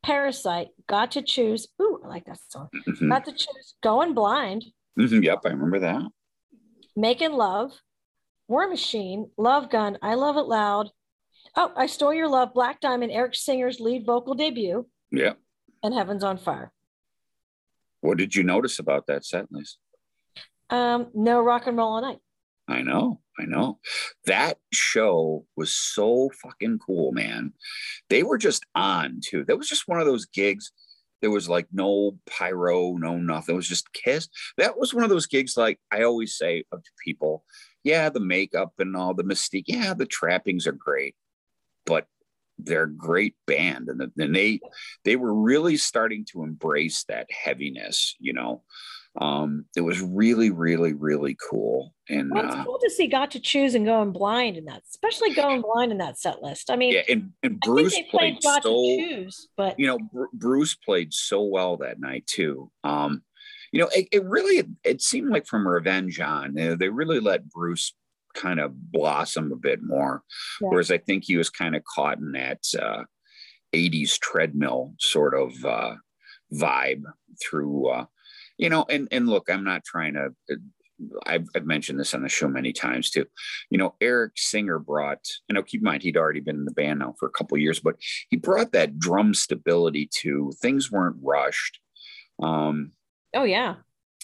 [0.03, 1.67] Parasite, Got to Choose.
[1.81, 2.69] Ooh, I like that song.
[2.87, 3.09] Mhm.
[3.09, 4.65] Got to Choose, Going Blind,
[4.99, 6.01] Mhm, Yep, I remember that.
[6.95, 7.71] Making Love,
[8.47, 10.89] War Machine, Love Gun, I Love It Loud.
[11.55, 15.39] Oh, I Stole Your Love, Black Diamond, Eric Singer's lead vocal debut, Yep.
[15.83, 16.71] and Heaven's on Fire.
[18.01, 19.79] What did you notice about that set list?
[20.69, 22.19] Um, no rock and roll all night.
[22.67, 23.79] I know, I know.
[24.25, 27.53] That show was so fucking cool, man.
[28.09, 29.45] They were just on too.
[29.45, 30.71] That was just one of those gigs.
[31.21, 33.53] There was like no pyro, no nothing.
[33.53, 34.27] It was just kiss.
[34.57, 37.43] That was one of those gigs, like I always say to people,
[37.83, 41.15] yeah, the makeup and all the mystique, yeah, the trappings are great,
[41.85, 42.05] but
[42.59, 43.87] they're a great band.
[43.89, 44.59] And, then they
[45.05, 48.63] they were really starting to embrace that heaviness, you know.
[49.19, 51.93] Um, it was really, really, really cool.
[52.07, 54.83] And Well, it's uh, cool to see Got to Choose and Going Blind in that,
[54.89, 56.69] especially Going Blind in that set list.
[56.69, 60.25] I mean, yeah, and, and Bruce played Got so to Choose, but you know Br-
[60.33, 62.71] Bruce played so well that night too.
[62.83, 63.23] Um,
[63.71, 67.49] you know, it, it really it seemed like from Revenge on they, they really let
[67.49, 67.93] Bruce
[68.35, 70.23] kind of blossom a bit more,
[70.61, 70.67] Yeah.
[70.69, 73.03] whereas I think he was kind of caught in that uh,
[73.73, 75.95] '80s treadmill sort of uh,
[76.53, 77.03] vibe
[77.41, 77.87] through.
[77.89, 78.05] Uh,
[78.57, 80.29] you know, and and look, I'm not trying to.
[81.27, 83.27] I've, I've mentioned this on the show many times too.
[83.69, 86.71] You know, Eric Singer brought, you know, keep in mind he'd already been in the
[86.71, 87.97] band now for a couple of years, but
[88.31, 91.79] he brought that drum stability to things weren't rushed.
[92.41, 92.93] Um,
[93.35, 93.75] oh yeah,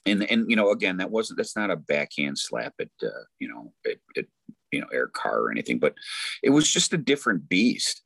[0.05, 3.47] and and you know, again, that wasn't that's not a backhand slap at uh, you
[3.47, 4.25] know at, at
[4.71, 5.93] you know Eric Carr or anything, but
[6.41, 8.01] it was just a different beast.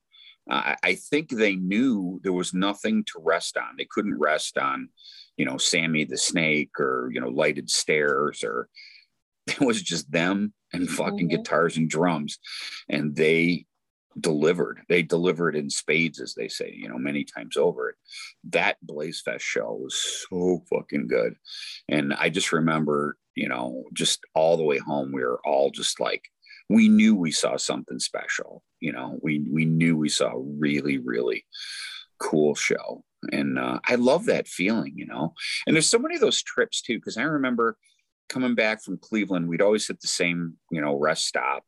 [0.49, 3.75] Uh, I I think they knew there was nothing to rest on.
[3.77, 4.89] They couldn't rest on,
[5.37, 8.69] you know, Sammy the Snake or you know Lighted Stairs or
[9.47, 11.31] it was just them and fucking Mhm.
[11.37, 12.39] guitars and drums,
[12.89, 13.65] and they
[14.19, 14.81] delivered.
[14.89, 17.95] They delivered in spades, as they say, you know, many times over.
[18.45, 21.35] That Blaze Fest show was so fucking good.
[21.87, 25.99] And I just remember, you know, just all the way home, we were all just
[25.99, 26.23] like,
[26.67, 28.63] we knew we saw something special.
[28.79, 31.45] You know, we we knew we saw a really, really
[32.19, 33.03] cool show.
[33.31, 35.33] And uh, I love that feeling, you know.
[35.65, 37.77] And there's so many of those trips too, because I remember
[38.29, 41.63] coming back from Cleveland, we'd always hit the same, you know, rest stop.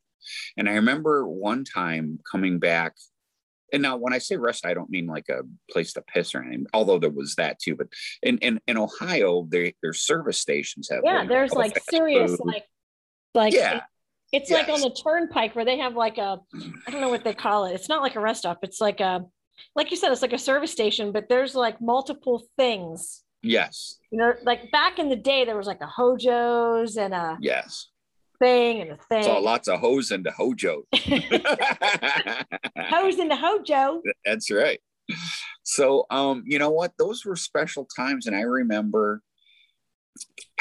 [0.58, 2.96] And I remember one time coming back,
[3.72, 6.42] and now when I say rest, I don't mean like a place to piss or
[6.42, 7.76] anything, although there was that too.
[7.76, 7.88] But
[8.22, 11.26] in in, in Ohio, they, their service stations have yeah.
[11.28, 12.40] There's like serious, food.
[12.46, 12.66] like,
[13.34, 13.78] like Yeah.
[13.78, 13.84] it-
[14.32, 16.40] it's like on the turnpike where they have like a,
[16.86, 17.74] I don't know what they call it.
[17.74, 18.60] It's not like a rest stop.
[18.62, 19.26] It's like a,
[19.76, 23.24] like you said, it's like a service station, but there's like multiple things.
[23.42, 27.38] yes, You know, like back in the day, there was like a Hojo's and a
[27.42, 27.88] yes.
[28.40, 29.24] thing and a thing.
[29.24, 30.84] Saw lots of hose into Hojo.
[32.78, 34.02] Hose into Hojo.
[34.26, 34.80] That's right.
[35.64, 36.94] So, um, you know what?
[36.98, 39.22] Those were special times, and I remember.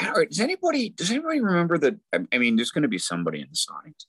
[0.01, 1.95] All right, does anybody does anybody remember that?
[2.13, 4.07] I- mean, there's going to be somebody in this audience.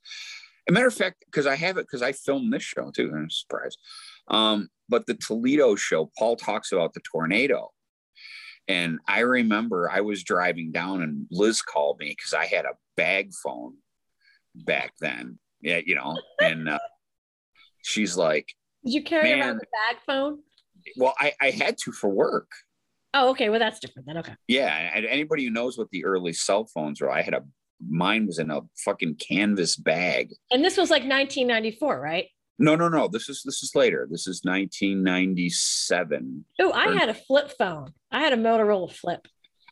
[0.69, 3.11] a matter of fact, because I have it because I filmed this show too.
[3.15, 3.79] I'm surprised.
[4.29, 7.71] Um, but the Toledo show, Paul talks about the tornado.
[8.69, 12.77] And I remember I was driving down and Liz called me because I had a
[12.97, 13.77] bag phone
[14.55, 15.39] back then.
[15.63, 16.79] Yeah, you know, and uh,
[17.83, 18.49] she's like,
[18.85, 20.41] Did you carry around the bag phone?
[20.97, 22.51] Well, I, I had to for work.
[23.13, 23.49] Oh, okay.
[23.51, 24.19] Well, that's different then.
[24.19, 24.35] Okay.
[24.47, 24.93] Yeah.
[24.95, 27.43] And anybody who knows what the early cell phones were, I had a
[27.87, 30.33] mine was in a fucking canvas bag.
[30.51, 32.27] And this was like 1994, right?
[32.63, 33.09] No, no, no.
[33.09, 34.07] This is this is later.
[34.11, 36.45] This is 1997.
[36.61, 37.93] Oh, I Or- had a flip phone.
[38.13, 39.27] I had a Motorola flip.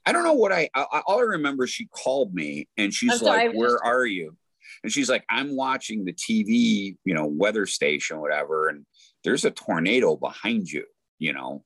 [0.07, 3.18] I don't know what I, I all I remember is she called me and she's
[3.20, 4.37] sorry, like, Where just- are you?
[4.83, 8.87] And she's like, I'm watching the TV, you know, weather station, whatever, and
[9.24, 10.85] there's a tornado behind you,
[11.18, 11.64] you know.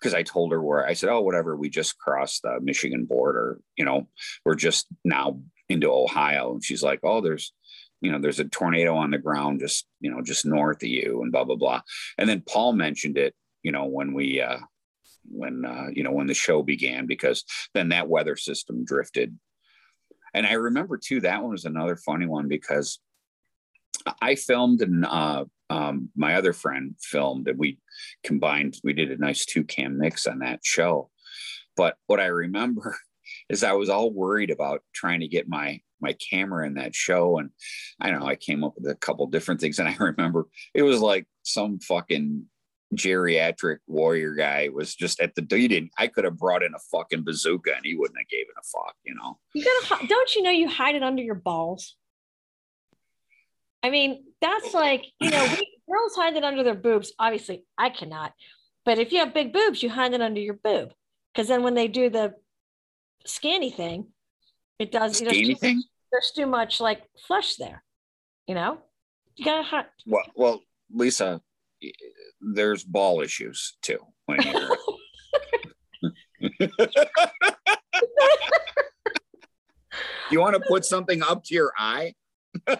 [0.00, 3.60] Because I told her where I said, Oh, whatever, we just crossed the Michigan border,
[3.76, 4.08] you know,
[4.44, 6.52] we're just now into Ohio.
[6.54, 7.52] And she's like, Oh, there's
[8.02, 11.22] you know, there's a tornado on the ground just, you know, just north of you
[11.22, 11.80] and blah, blah, blah.
[12.18, 14.58] And then Paul mentioned it, you know, when we uh
[15.30, 19.38] when uh, you know, when the show began, because then that weather system drifted.
[20.34, 22.98] And I remember too, that one was another funny one because
[24.20, 27.78] I filmed and uh, um, my other friend filmed and we
[28.24, 31.10] combined, we did a nice two cam mix on that show.
[31.76, 32.96] But what I remember
[33.48, 37.38] is I was all worried about trying to get my my camera in that show.
[37.38, 37.50] And
[38.00, 39.78] I don't know, I came up with a couple different things.
[39.78, 42.46] And I remember it was like some fucking
[42.94, 46.78] geriatric warrior guy was just at the he didn't I could have brought in a
[46.90, 49.38] fucking bazooka and he wouldn't have given a fuck, you know.
[49.54, 51.96] You gotta, don't you know you hide it under your balls?
[53.82, 54.78] I mean, that's oh.
[54.78, 57.12] like, you know, we, girls hide it under their boobs.
[57.18, 58.32] Obviously, I cannot.
[58.84, 60.92] But if you have big boobs, you hide it under your boob.
[61.32, 62.34] Because then when they do the
[63.26, 64.08] scanny thing,
[64.78, 65.82] it does you know, Skinny thing?
[66.10, 67.82] there's too much like flesh there.
[68.46, 68.78] You know?
[69.36, 69.86] You gotta hide.
[70.06, 70.60] Well, well,
[70.92, 71.40] Lisa,
[72.40, 73.98] there's ball issues too.
[74.26, 74.76] When you're,
[80.30, 82.14] you want to put something up to your eye?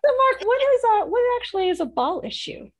[0.00, 2.70] So, Mark, what is a what actually is a ball issue?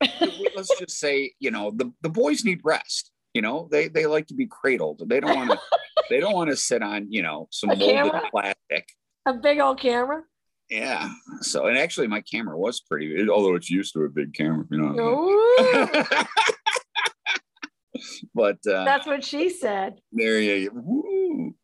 [0.00, 3.11] Let's just say, you know, the, the boys need rest.
[3.34, 5.02] You know, they they like to be cradled.
[5.08, 5.58] They don't want to
[6.10, 8.22] they don't want to sit on, you know, some A molded camera?
[8.30, 8.88] plastic.
[9.26, 10.22] A big old camera?
[10.68, 11.08] Yeah.
[11.40, 14.78] So and actually my camera was pretty although it's used to a big camera, you
[14.78, 16.08] know.
[18.34, 20.00] But uh that's what she said.
[20.12, 20.80] there you go.
[20.82, 21.54] Woo.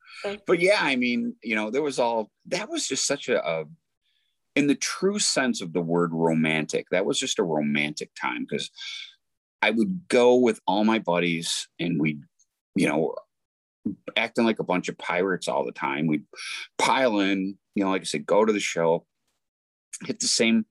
[0.46, 3.64] But yeah, I mean, you know, there was all that was just such a, a
[4.56, 8.70] in the true sense of the word romantic, that was just a romantic time because
[9.62, 12.22] I would go with all my buddies and we'd,
[12.74, 13.14] you know,
[14.16, 16.06] acting like a bunch of pirates all the time.
[16.06, 16.24] We'd
[16.78, 19.04] pile in, you know, like I said, go to the show,
[20.04, 20.66] hit the same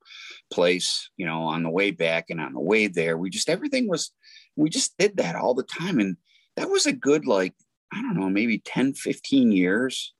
[0.51, 3.17] place, you know, on the way back and on the way there.
[3.17, 4.11] We just everything was
[4.55, 5.99] we just did that all the time.
[5.99, 6.17] And
[6.55, 7.53] that was a good like,
[7.93, 10.13] I don't know, maybe 10, 15 years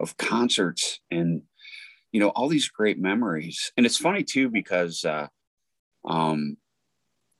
[0.00, 1.42] of concerts and
[2.12, 3.70] you know, all these great memories.
[3.76, 5.26] And it's funny too, because uh
[6.08, 6.56] um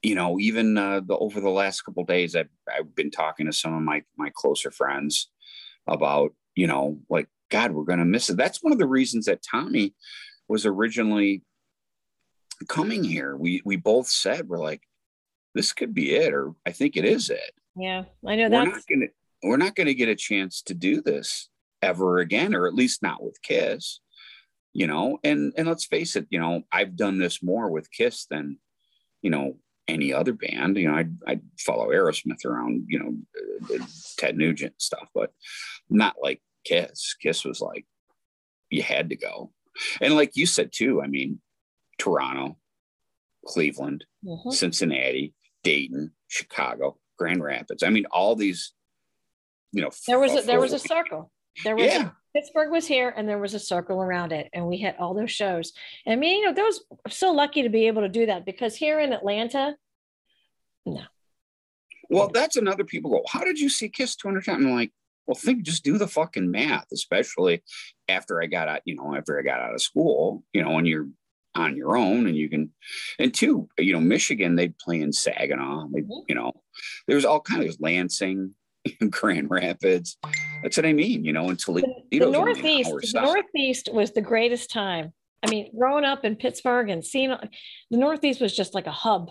[0.08, 3.44] you know, even uh, the over the last couple of days, I've I've been talking
[3.44, 5.30] to some of my my closer friends
[5.86, 8.38] about, you know, like God, we're gonna miss it.
[8.38, 9.94] That's one of the reasons that Tommy
[10.48, 11.42] was originally
[12.68, 13.36] coming here.
[13.36, 14.80] We we both said we're like,
[15.54, 17.52] this could be it, or I think it is it.
[17.76, 19.06] Yeah, I know We're that's not gonna
[19.42, 21.50] we're not gonna get a chance to do this
[21.82, 24.00] ever again, or at least not with Kiss.
[24.72, 28.24] You know, and and let's face it, you know, I've done this more with Kiss
[28.24, 28.58] than,
[29.20, 30.76] you know, any other band.
[30.76, 33.84] You know, I'd, I'd follow Aerosmith around, you know, uh,
[34.18, 35.32] Ted Nugent and stuff, but
[35.88, 37.14] not like Kiss.
[37.20, 37.86] Kiss was like,
[38.70, 39.50] you had to go.
[40.00, 41.40] And like you said too, I mean,
[41.98, 42.58] Toronto,
[43.46, 44.52] Cleveland, Mhm.
[44.52, 47.82] Cincinnati, Dayton, Chicago, Grand Rapids.
[47.82, 48.72] I mean, all these,
[49.72, 51.32] you know, there was a, there was a circle.
[51.64, 52.10] There was Yeah.
[52.34, 55.30] Pittsburgh was here, and there was a circle around it, and we hit all those
[55.30, 55.72] shows.
[56.06, 58.44] And I mean, you know, those I'm so lucky to be able to do that
[58.44, 59.76] because here in Atlanta,
[60.84, 61.02] no.
[62.10, 64.64] Well, that's another people go, how did you see Kiss 200 times?
[64.64, 64.92] I'm like,
[65.26, 67.62] well, think, just do the fucking math, especially
[68.08, 70.86] after I got out, you know, after I got out of school, you know, when
[70.86, 71.08] you're
[71.54, 72.72] on your own and you can,
[73.18, 76.24] and two, you know, Michigan, they'd play in Saginaw, they, Mhm.
[76.28, 76.52] you know,
[77.06, 78.54] there's all kinds of Lansing,
[79.10, 80.16] Grand Rapids.
[80.62, 81.86] That's what I mean, you know, and Toledo.
[82.10, 85.12] the, the Northeast, the Northeast was the greatest time.
[85.42, 89.30] I mean, growing up in Pittsburgh and seeing the Northeast was just like a hub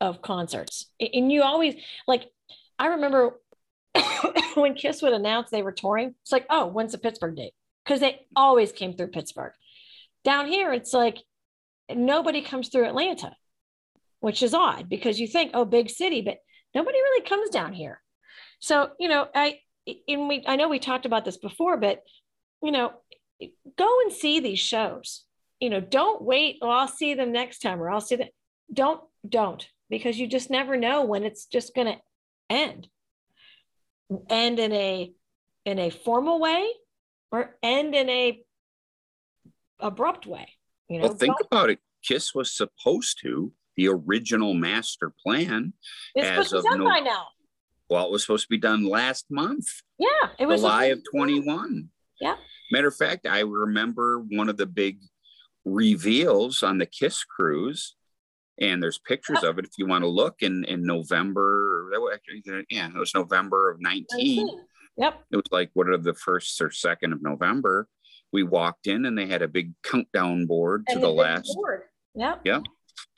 [0.00, 0.90] of concerts.
[1.00, 1.76] And you always
[2.08, 2.28] like,
[2.78, 3.40] I remember
[4.54, 7.52] when Kiss would announce they were touring, it's like, oh, when's the Pittsburgh date?
[7.84, 9.52] Because they always came through Pittsburgh.
[10.24, 11.18] Down here, it's like
[11.94, 13.36] nobody comes through Atlanta,
[14.20, 16.38] which is odd because you think, oh, big city, but
[16.74, 18.00] nobody really comes down here.
[18.58, 22.02] So, you know, I, and we, I know we talked about this before, but,
[22.62, 22.92] you know,
[23.76, 25.24] go and see these shows.
[25.60, 26.58] You know, don't wait.
[26.62, 28.28] Oh, I'll see them next time or I'll see them.
[28.72, 31.98] Don't, don't, because you just never know when it's just going to
[32.50, 32.88] end.
[34.28, 35.12] End in a,
[35.64, 36.68] in a formal way
[37.32, 38.42] or end in a
[39.80, 40.48] abrupt way.
[40.88, 41.78] You know, Well, think Don't- about it.
[42.02, 45.72] Kiss was supposed to, the original master plan,
[46.14, 47.26] it's as supposed to of be done no- by now.
[47.90, 49.66] Well, it was supposed to be done last month.
[49.98, 51.44] Yeah, it was July of supposed to be done.
[51.44, 51.88] 21.
[52.20, 52.36] Yeah.
[52.72, 54.98] Matter of fact, I remember one of the big
[55.64, 57.94] reveals on the Kiss cruise,
[58.60, 61.90] and there's pictures of it if you want to look in in November.
[62.12, 64.48] actually- Yeah, it was November of 19.
[64.96, 65.24] Yep.
[65.32, 67.88] It was like what are the first or second of November.
[68.32, 71.52] We walked in and they had a big countdown board to the last.
[71.54, 71.82] board.
[72.14, 72.42] Yep.
[72.44, 72.60] Yeah.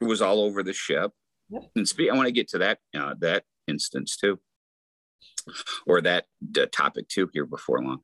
[0.00, 1.12] It was all over the ship.
[1.50, 1.62] Yep.
[1.76, 4.40] And speak, I want to get to that uh, that instance too,
[5.86, 6.24] or that
[6.58, 8.00] uh, topic too here before long.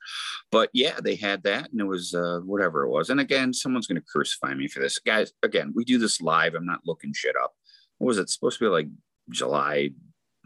[0.51, 3.11] But yeah, they had that, and it was uh, whatever it was.
[3.11, 5.33] And again, someone's going to crucify me for this, guys.
[5.43, 6.55] Again, we do this live.
[6.55, 7.53] I'm not looking shit up.
[7.99, 8.89] What was it supposed to be like
[9.31, 9.91] July,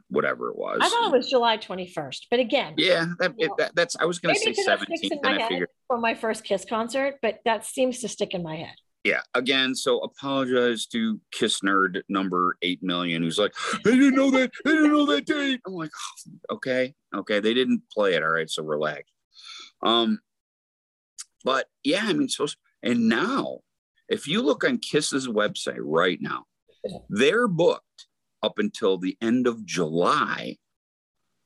[0.09, 0.79] whatever it was?
[0.83, 3.97] I thought it was July 21st, but again, yeah, that, it, that that's.
[3.99, 5.69] I was going to say maybe because that sticks 17th, in and my I figured.
[5.87, 8.75] for my first Kiss concert, but that seems to stick in my head.
[9.07, 13.54] Yeah again so apologize to kiss nerd number 8 million who's like
[13.84, 15.90] they didn't know that they didn't know that date i'm like
[16.50, 19.04] "Oh, okay okay they didn't play it all right so relax
[19.82, 20.18] um
[21.44, 22.46] but yeah i mean so
[22.82, 23.59] And now,
[24.09, 26.44] if you look on Kiss's website right now,
[27.09, 28.07] they're booked
[28.42, 30.57] up until the end of July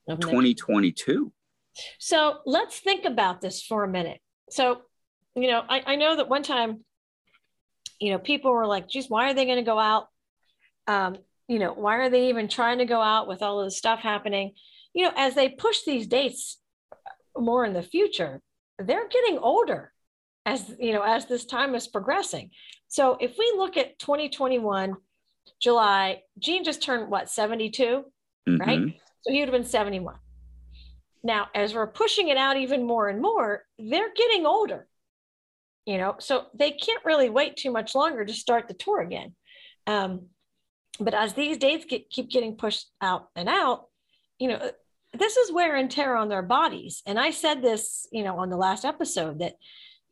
[0.06, 1.32] Of 2022.
[1.98, 4.20] So let's think about this for a minute.
[4.50, 4.82] So,
[5.34, 6.84] you know, I, I know that one time,
[8.00, 10.08] you know, people were like, geez, why are they going to go out?
[10.86, 13.76] Um, you know, why are they even trying to go out with all of this
[13.78, 14.52] stuff happening?
[14.94, 16.58] You know, as they push these dates
[17.36, 18.40] more in the future,
[18.78, 19.92] they're getting older
[20.46, 22.50] as, you know, as this time is progressing.
[22.88, 24.96] So if we look at 2021,
[25.60, 28.04] July, Gene just turned what, 72?
[28.58, 28.78] right?
[28.80, 28.98] Mhm.
[29.20, 30.16] So he would have been 71.
[31.22, 34.88] Now, as we're pushing it out even more and more, they're getting older,
[35.90, 39.34] you know, so they can't really wait too much longer to start the tour again.
[39.88, 40.26] Um,
[41.00, 43.86] but as these dates get, keep getting pushed out and out,
[44.38, 44.70] you know,
[45.14, 47.02] this is wear and tear on their bodies.
[47.06, 49.54] And I said this, you know, on the last episode that,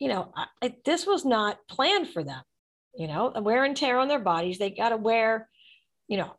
[0.01, 2.43] you know, I, I, this was not planned for them,
[2.97, 4.59] you know, wear and tear on their bodies.
[4.59, 5.49] They got to wear,
[6.09, 6.33] you know,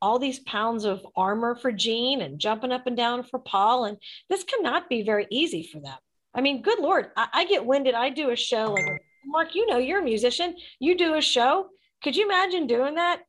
[0.00, 3.84] all these pounds of armor for Gene and jumping up and down for Paul.
[3.84, 3.98] And
[4.30, 5.98] this cannot be very easy for them.
[6.34, 7.94] I mean, good Lord, I, I get winded.
[7.94, 10.54] I do a show like Mark, you know, you're a musician.
[10.78, 11.68] You do a show.
[12.02, 13.22] Could you imagine doing that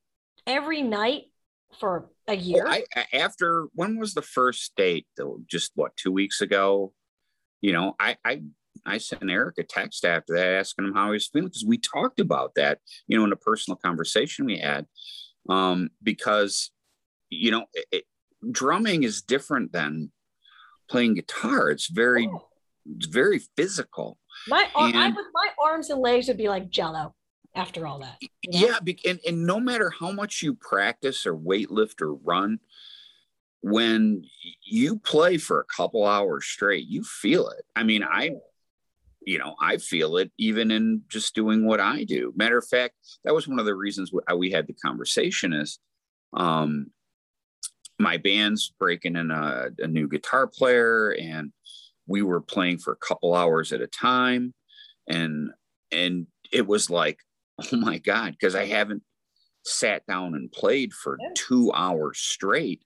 [0.47, 1.23] every night
[1.79, 2.63] for a year?
[2.65, 5.07] Well, I, after when was the first date?
[5.17, 6.93] Though, just what two weeks ago?
[7.61, 8.43] You know, I I
[8.85, 11.77] I sent Eric a text after that asking him how he was feeling because we
[11.77, 12.79] talked about that.
[13.07, 14.85] You know, in a personal conversation we had,
[15.49, 16.71] um, because
[17.29, 18.05] you know, it, it-
[18.51, 20.11] drumming is different than
[20.89, 21.69] playing guitar.
[21.69, 22.48] It's very Oh,
[22.97, 24.17] very physical.
[24.47, 27.13] my, and- would, my arms and legs would be like jello
[27.55, 28.17] after all that.
[28.21, 28.79] know?
[28.85, 32.59] Yeah, and, and no matter how much you practice or weightlift or run,
[33.61, 34.23] when
[34.63, 37.65] you play for a couple hours straight, you feel it.
[37.75, 38.31] I mean, I,
[39.21, 42.33] you know, I feel it even in just doing what I do.
[42.35, 45.79] Matter of fact, that was one of the reasons why we had the conversation is,
[46.33, 46.91] um,
[48.01, 51.51] my band's breaking in a, a new guitar player and
[52.09, 54.53] we were playing for a couple hours at a time.
[55.07, 55.51] And
[55.91, 57.19] and it was like
[57.73, 59.03] oh my god because i haven't
[59.65, 62.81] sat down and played for two hours straight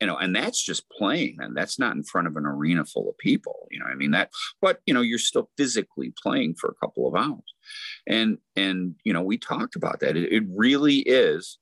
[0.00, 3.08] you know and that's just playing and that's not in front of an arena full
[3.08, 4.10] of people you know i mean?
[4.10, 7.42] That but you know you're still physically playing for a couple of hours.
[8.06, 10.16] And and you know we talked about that.
[10.16, 11.58] It, it really is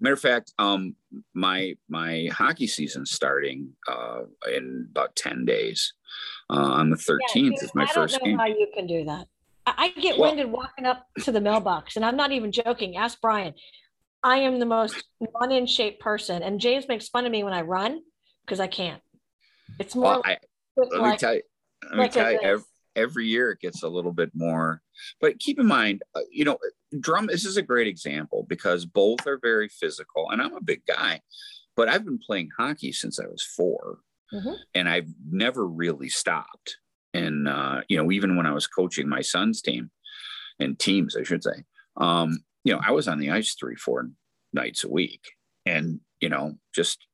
[0.00, 0.94] matter of fact um
[1.34, 4.22] my my hockey season starting uh
[4.54, 5.92] in about 10 days
[6.50, 8.86] uh on the 13th Yeah, is my I first don't know game how you can
[8.86, 9.26] do that.
[9.66, 12.96] I, I get Well- winded walking up to the mailbox, and I'm not even joking.
[12.96, 13.54] Ask Brian.
[14.22, 17.52] I am the most non in shape person, and James makes fun of me when
[17.54, 18.00] I run
[18.44, 19.00] because I can't.
[19.78, 20.30] It's more well, I,
[20.76, 21.42] like, let me tell you
[21.84, 22.64] let me like tell you every,
[23.00, 24.82] every year it gets a little bit more.
[25.20, 26.58] But keep in mind uh, you know
[27.00, 30.82] drum this is a great example because both are very physical and i'm a big
[30.86, 31.20] guy
[31.76, 33.98] but i've been playing hockey since i was 4
[34.32, 34.56] Mhm.
[34.74, 36.78] and i've never really stopped.
[37.14, 39.90] And uh, you know even when i was coaching my son's team
[40.58, 41.64] and teams i should say
[41.96, 44.08] um, you know i was on the ice three four
[44.52, 45.22] nights a week.
[45.66, 47.06] And you know just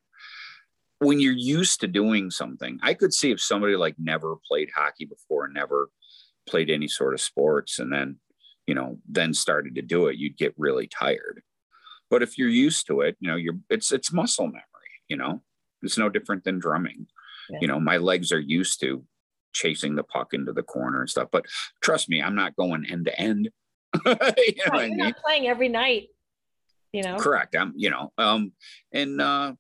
[0.99, 5.05] when you're used to doing something, I could see if somebody like never played hockey
[5.05, 5.91] before and never
[6.49, 8.17] played any sort of sports and then,
[8.67, 11.43] you know, then started to do it, you'd get really tired.
[12.09, 14.63] But if you're used to it, you know, you're it's it's muscle memory,
[15.09, 15.43] you know.
[15.83, 17.07] It's no different than drumming.
[17.51, 17.59] Yeah.
[17.61, 19.05] You know, my legs are used to
[19.53, 21.29] chasing the puck into the corner and stuff.
[21.31, 21.47] But
[21.83, 23.51] trust me, I'm not going end to end.
[23.95, 24.97] you know what I you're mean?
[24.99, 26.09] not playing every night.
[26.93, 28.53] You know, correct i'm you know um
[28.91, 29.53] and uh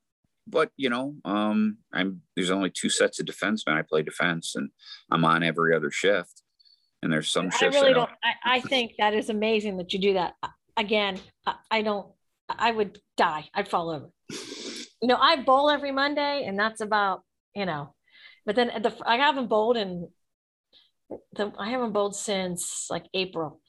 [0.46, 3.64] but you know um i'm there's only two sets of defense.
[3.64, 4.70] defensemen i play defense and
[5.10, 6.42] i'm on every other shift
[7.02, 8.10] and there's some I shifts really I don't.
[8.24, 10.34] I, I think that is amazing that you do that.
[10.76, 12.08] Again, I, I don't.
[12.48, 13.48] I would die.
[13.54, 14.10] I'd fall over.
[15.00, 17.22] You know, I bowl every Monday, and that's about
[17.54, 17.94] you know.
[18.44, 20.08] But then the I haven't bowled in.
[21.34, 23.60] The, I haven't bowled since like April,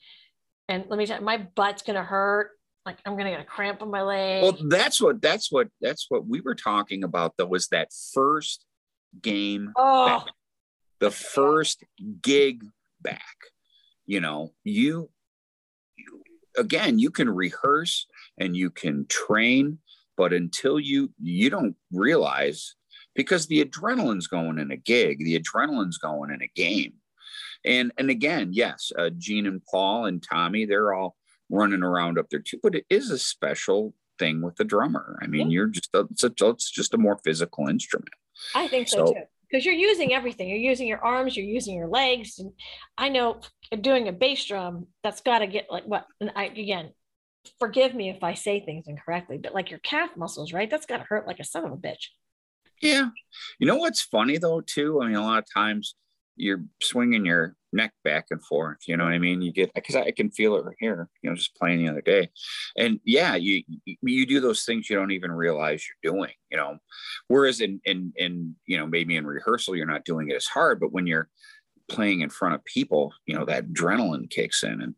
[0.68, 2.50] and let me tell you, my butt's gonna hurt.
[2.88, 4.42] Like I'm gonna get a cramp in my leg.
[4.42, 8.64] well that's what that's what that's what we were talking about though was that first
[9.20, 10.26] game oh, back.
[10.98, 11.84] the first
[12.22, 12.64] gig
[13.02, 13.36] back
[14.06, 15.10] you know you,
[15.98, 16.22] you
[16.56, 18.06] again you can rehearse
[18.38, 19.80] and you can train
[20.16, 22.74] but until you you don't realize
[23.14, 26.94] because the adrenaline's going in a gig the adrenaline's going in a game
[27.66, 31.16] and and again yes uh, gene and paul and tommy they're all
[31.50, 35.26] running around up there too but it is a special thing with the drummer i
[35.26, 35.54] mean Yeah.
[35.54, 38.10] you're just a, it's, a, it's just a more physical instrument
[38.54, 39.20] I think so, so- too.
[39.50, 40.48] because you're using everything.
[40.48, 42.38] You're using your arms, you're using your legs.
[42.38, 42.52] And
[42.96, 43.40] I know
[43.80, 46.06] doing a bass drum, that's got to get like what?
[46.20, 46.92] And I again,
[47.58, 50.70] forgive me if I say things incorrectly, but like your calf muscles, right?
[50.70, 52.10] That's got to hurt like a son of a bitch.
[52.80, 53.08] Yeah.
[53.58, 55.00] You know what's funny though, too?
[55.02, 55.96] I mean, a lot of times
[56.38, 58.78] you're swinging your neck back and forth.
[58.86, 59.42] You know what I mean?
[59.42, 61.08] You get because I can feel it right here.
[61.22, 62.30] You know, just playing the other day,
[62.76, 66.32] and yeah, you you do those things you don't even realize you're doing.
[66.50, 66.78] You know,
[67.28, 70.80] whereas in in in you know maybe in rehearsal you're not doing it as hard,
[70.80, 71.28] but when you're
[71.88, 74.94] playing in front of people, you know that adrenaline kicks in, and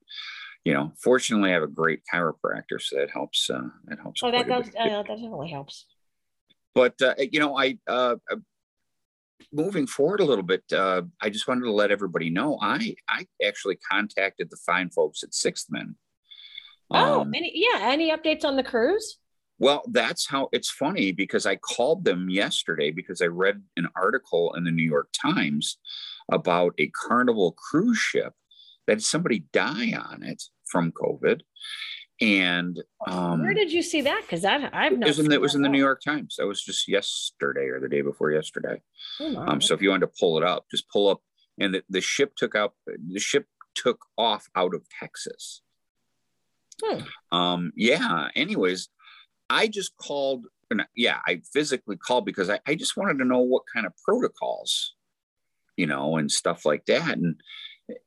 [0.65, 3.49] you know, fortunately, I have a great chiropractor, so that helps.
[3.49, 4.23] Uh, that helps.
[4.23, 4.69] Oh, that does.
[4.69, 5.87] Uh, that definitely helps.
[6.75, 8.17] But uh, you know, I uh,
[9.53, 13.27] moving forward a little bit, uh, I just wanted to let everybody know I I
[13.45, 15.95] actually contacted the fine folks at Sixthman.
[16.91, 17.81] Oh, um, any, yeah.
[17.83, 19.19] Any updates on the cruise?
[19.59, 24.55] Well, that's how it's funny because I called them yesterday because I read an article
[24.55, 25.79] in the New York Times
[26.33, 28.33] about a Carnival cruise ship
[28.87, 31.43] that somebody die on it from COVID.
[32.21, 34.23] And um, where did you see that?
[34.23, 35.07] Because I've I've not.
[35.07, 36.37] It was in, the, it was in the New York Times.
[36.37, 38.83] That was just yesterday or the day before yesterday.
[39.21, 41.23] Oh, um, so if you wanted to pull it up, just pull up,
[41.59, 42.75] and the, the ship took out.
[42.87, 45.63] The ship took off out of Texas.
[46.83, 47.37] Hmm.
[47.37, 48.29] Um, yeah.
[48.37, 48.91] Anyways,
[49.49, 50.47] I just called.
[50.95, 54.95] Yeah, I physically called because I, I just wanted to know what kind of protocols,
[55.77, 57.41] you know, and stuff like that, and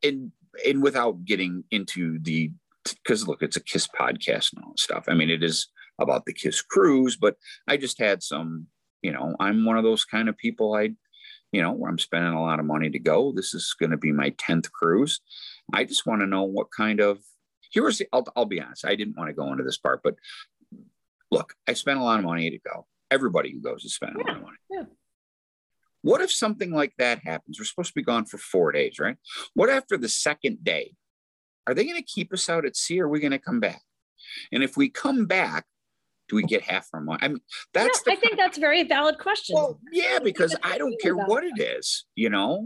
[0.04, 0.32] and
[0.66, 2.52] and without getting into the
[2.84, 5.06] because look, it's a Kiss podcast and all that stuff.
[5.08, 5.68] I mean, it is
[6.00, 7.36] about the Kiss cruise, but
[7.68, 8.68] I just had some,
[9.02, 10.76] you know, I'm one of those kind of people.
[10.76, 10.92] I,
[11.52, 13.32] you know, where I'm spending a lot of money to go.
[13.32, 15.22] This is going to be my tenth cruise.
[15.72, 17.20] I just want to know what kind of.
[17.72, 18.08] Here's the.
[18.12, 18.86] I'll, I'll be honest.
[18.86, 20.16] I didn't want to go into this part, but
[21.32, 22.88] look, I spent a lot of money to go.
[23.12, 24.58] Everybody who goes is spending yeah, a lot of money.
[24.70, 24.84] Yeah.
[26.02, 27.60] What if something like that happens?
[27.60, 29.16] We're supposed to be gone for four days, right?
[29.54, 30.96] What after the second day?
[31.68, 33.60] Are they going to keep us out at sea or are we going to come
[33.60, 33.82] back?
[34.52, 35.66] And if we come back,
[36.30, 37.20] do we get half our money?
[37.22, 37.42] I mean,
[37.74, 38.02] that's.
[38.08, 39.56] I think that's a very valid question.
[39.56, 42.06] Well, yeah, because I don't care what it is.
[42.16, 42.66] You know,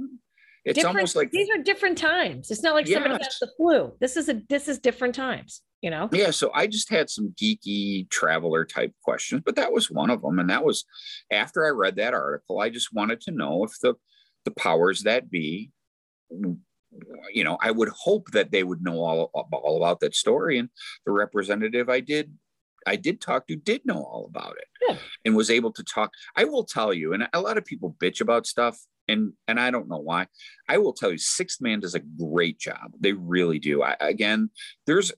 [0.63, 2.51] it's different, almost like these are different times.
[2.51, 2.95] It's not like yes.
[2.95, 3.93] somebody has the flu.
[3.99, 5.61] This is a this is different times.
[5.81, 6.09] You know.
[6.11, 6.31] Yeah.
[6.31, 10.39] So I just had some geeky traveler type questions, but that was one of them,
[10.39, 10.85] and that was
[11.31, 12.59] after I read that article.
[12.59, 13.95] I just wanted to know if the
[14.45, 15.71] the powers that be
[17.33, 20.57] you know, I would hope that they would know all, all about that story.
[20.57, 20.69] And
[21.05, 22.33] the representative I did,
[22.85, 24.97] I did talk to did know all about it yeah.
[25.25, 26.11] and was able to talk.
[26.35, 29.71] I will tell you, and a lot of people bitch about stuff, and and I
[29.71, 30.27] don't know why.
[30.69, 32.93] I will tell you, Sixthman does a great job.
[32.99, 33.83] They really do.
[33.83, 34.49] I, again,
[34.85, 35.11] there's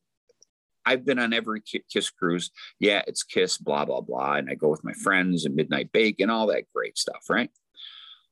[0.85, 2.49] I've been on every Kiss cruise.
[2.79, 4.33] Yeah, it's Kiss, blah, blah, blah.
[4.33, 7.51] And I go with my friends and Midnight Bake and all that great stuff, right?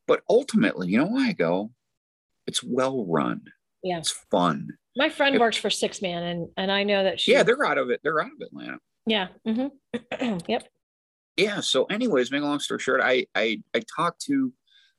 [0.08, 1.72] But ultimately, you know why I go?
[2.48, 3.42] It's well run.
[3.84, 4.00] Yeah.
[4.00, 4.70] It's fun.
[4.96, 7.78] My friend it, works for Sixthman and and I know that she Yeah, they're out
[7.78, 8.00] of it.
[8.04, 8.80] They're out of Atlanta.
[9.06, 9.28] Yeah.
[9.48, 10.38] Mm-hmm.
[10.48, 10.68] yep.
[11.36, 11.60] Yeah.
[11.60, 14.52] So anyways, make a long story short, I I I talked to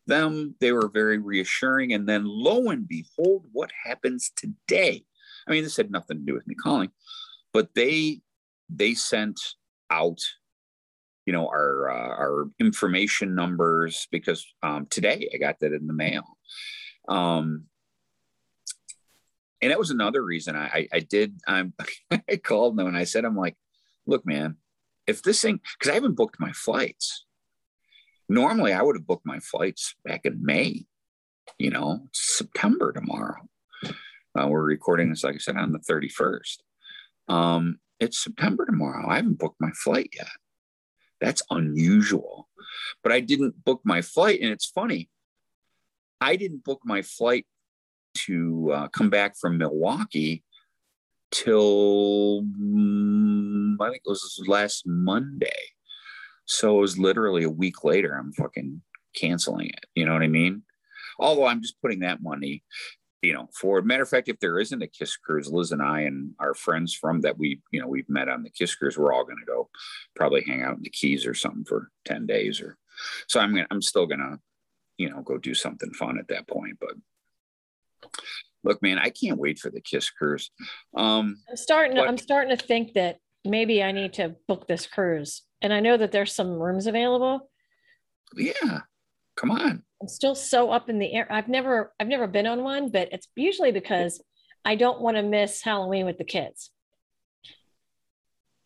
[0.07, 0.55] them.
[0.61, 1.93] They were very reassuring.
[1.93, 5.05] And then lo and behold, what happens today?
[5.47, 6.91] I mean, this had nothing to do with me calling,
[7.53, 8.21] but they
[8.69, 9.41] they sent
[9.91, 10.21] out
[11.27, 15.93] you know our uh, our information numbers because um, today I got that in the
[15.93, 16.25] mail
[17.09, 17.65] um,
[19.61, 21.41] and that was another reason I, I, did.
[21.47, 21.75] I'm,
[22.11, 23.57] I called them and I said, I'm like,
[24.07, 24.57] look, man,
[25.07, 27.25] if this thing, because I haven't booked my flights.
[28.29, 30.85] Normally, I would have booked my flights back in May.
[31.59, 33.49] You know, September tomorrow.
[34.39, 36.59] Uh, we're recording this, like I said, on the 31st.
[37.29, 39.09] Um, it's September tomorrow.
[39.09, 40.29] I haven't booked my flight yet.
[41.23, 42.49] That's unusual.
[43.03, 44.41] But I didn't book my flight.
[44.43, 45.09] And it's funny
[46.21, 47.47] I didn't book my flight
[48.27, 50.43] to uh, come back from Milwaukee
[51.31, 55.51] till mm, I think it was last Monday.
[56.47, 58.15] So it was literally a week later.
[58.15, 58.83] I'm fucking
[59.15, 59.87] canceling it.
[59.95, 60.63] You know what I mean?
[61.19, 62.63] Although I'm just putting that money,
[63.23, 66.03] you know, for matter of fact, if there isn't a Kiss cruise, Liz and I
[66.03, 69.13] and our friends from that we, you know, we've met on the Kiss cruise, we're
[69.13, 69.69] all going to go
[70.15, 72.79] probably hang out in the Keys or something for 10 days or
[73.27, 74.39] so I'm gonna, I'm still gonna
[74.99, 76.79] you know, go do something fun at that point.
[76.79, 78.11] But
[78.65, 80.51] look, man, I can't wait for the Kiss cruise.
[80.95, 81.97] Um, I'm starting.
[81.97, 85.81] But, I'm starting to think that maybe I need to book this cruise, and I
[85.81, 87.49] know that there's some rooms available.
[88.37, 88.81] Yeah,
[89.37, 89.85] come on.
[90.03, 91.27] I'm still so up in the air.
[91.31, 94.23] I've never, I've never been on one, but it's usually because
[94.65, 96.71] I don't want to miss Halloween with the kids.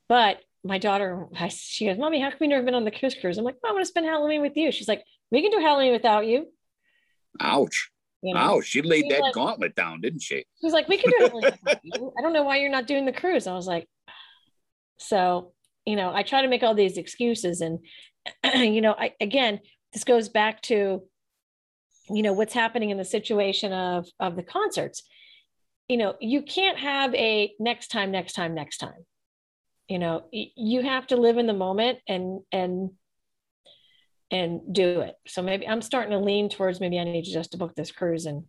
[0.09, 3.15] But my daughter, I, she goes, "Mommy, how come we never been on the cruise
[3.15, 5.51] cruise?" I'm like, well, "I want to spend Halloween with you." She's like, We can
[5.51, 6.47] do Halloween without you.
[7.41, 7.91] Ouch.
[8.23, 8.41] You know?
[8.41, 8.67] Ouch.
[8.67, 10.45] She laid that like- gauntlet down, didn't she?
[10.61, 12.13] He's like, we can do Halloween without you.
[12.17, 13.47] I don't know why you're not doing the cruise.
[13.47, 13.89] I was like,
[14.99, 15.53] so,
[15.87, 17.63] you know, I try to make all these excuses.
[17.63, 17.79] And,
[18.55, 19.61] you know, I, again,
[19.95, 21.03] this goes back to,
[22.11, 25.03] you know, what's happening in the situation of, of the concerts.
[25.89, 29.07] You know, you can't have a next time, next time, next time.
[29.89, 32.91] You know, you have to live in the moment and, and,
[34.33, 35.15] and do it.
[35.29, 37.93] So maybe I'm starting to lean towards maybe I need to just to book this
[37.93, 38.45] cruise and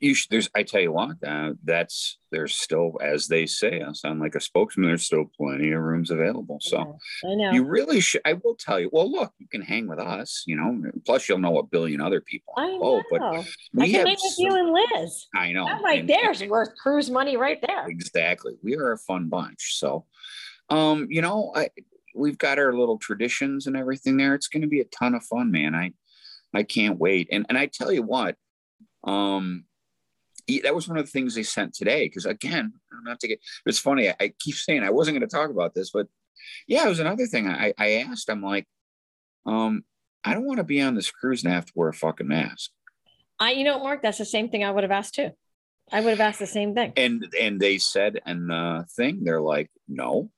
[0.00, 3.92] You should, there's, I tell you what, uh, that's, there's still, as they say, I
[3.92, 6.58] sound like a spokesman, there's still plenty of rooms available.
[6.60, 6.78] So
[7.24, 7.52] I know.
[7.52, 10.56] you really should, I will tell you, well, look, you can hang with us, you
[10.56, 12.52] know, plus you'll know a billion other people.
[12.58, 12.78] I know.
[12.80, 14.70] boat, but I we can have, hang with some- you and
[15.02, 15.26] Liz.
[15.34, 15.64] I know.
[15.64, 17.86] That right and- there is worth cruise money right there.
[17.88, 18.54] Exactly.
[18.62, 19.78] We are a fun bunch.
[19.78, 20.04] So,
[20.68, 21.68] um, you know, I,
[22.14, 24.34] we've got our little traditions and everything there.
[24.34, 25.74] It's going to be a ton of fun, man.
[25.74, 25.92] I,
[26.54, 27.28] I can't wait.
[27.30, 28.36] And, and I tell you what,
[29.04, 29.64] um,
[30.62, 32.06] that was one of the things they sent today.
[32.06, 34.08] Because again, I'm not to get, it's funny.
[34.08, 36.06] I, I keep saying I wasn't going to talk about this, but
[36.66, 38.30] yeah, it was another thing I, I asked.
[38.30, 38.66] I'm like,
[39.46, 39.84] um,
[40.24, 42.70] I don't want to be on this cruise and have to wear a fucking mask.
[43.38, 45.30] I, you know, Mark, that's the same thing I would have asked too.
[45.92, 46.92] I would have asked the same thing.
[46.96, 50.30] and and they said and the thing they're like no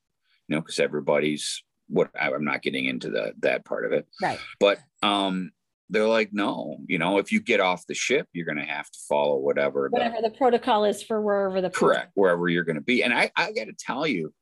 [0.51, 4.07] you know because everybody's what I- i'm not getting into the that part of it.
[4.21, 4.39] Right.
[4.59, 5.53] but um
[5.89, 8.89] they're like no you know if you get off the ship you're going to have
[8.91, 12.77] to follow whatever the Whatever the protocol is for wherever the correct wherever you're going
[12.77, 13.03] to be.
[13.03, 14.33] And i i got to tell you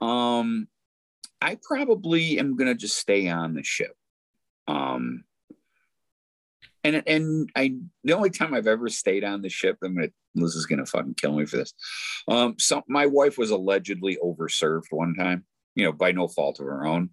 [0.00, 0.66] um
[1.40, 3.94] i probably am going to just stay on the ship.
[4.66, 5.24] Um
[6.82, 10.54] and and i the only time i've ever stayed on the ship i'm gonna liz
[10.54, 11.72] is gonna fucking kill me for this.
[12.26, 15.44] Um so my wife was allegedly overserved one time
[15.76, 17.10] you know by no fault of her own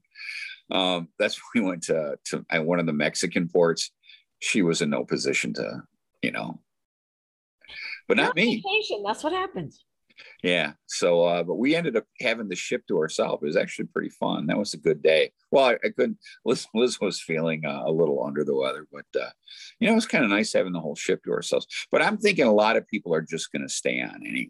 [0.72, 3.92] um that's when we went to to at one of the mexican ports
[4.40, 5.84] she was in no position to
[6.24, 6.60] you know
[8.08, 9.86] but not me Vacation, that's what happens.
[10.44, 10.74] yeah.
[10.88, 13.42] So, uh, but we ended up having the ship to ourselves.
[13.42, 14.48] It was actually pretty fun.
[14.48, 15.32] That was a good day.
[15.52, 16.18] Well, I, I couldn't.
[16.46, 19.30] Liz, Liz was feeling uh, a little under the weather, but uh,
[19.80, 21.66] you know, it was kind of nice having the whole ship to ourselves.
[21.92, 24.50] But I'm thinking a lot of people are just going to stay on anyway.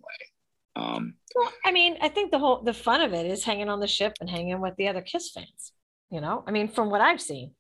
[0.76, 3.80] Um, Well, I mean, I think the whole the fun of it is hanging on
[3.80, 5.74] the ship and hanging with the other Kiss fans.
[6.10, 7.52] You know, I mean, from what I've seen,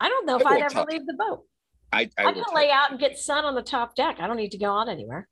[0.00, 1.44] I don't know if I'd ever leave the boat.
[1.92, 4.16] I, I I, can lay out and get sun on the top deck.
[4.20, 5.28] I don't need to go on anywhere.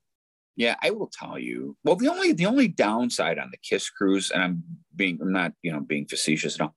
[0.55, 1.75] Yeah, I will tell you.
[1.83, 4.63] Well, the only the only downside on the Kiss cruise, and I'm
[4.95, 6.75] being I'm not you know being facetious at all.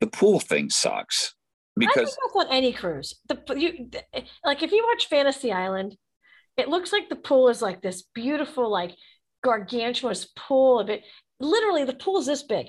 [0.00, 1.34] The pool thing sucks
[1.76, 3.14] because I think because that's on any cruise.
[3.28, 3.90] The you
[4.44, 5.96] like if you watch Fantasy Island,
[6.56, 8.94] it looks like the pool is like this beautiful, like
[9.44, 11.02] gargantuous pool of it.
[11.38, 12.68] Literally, the pool is this big.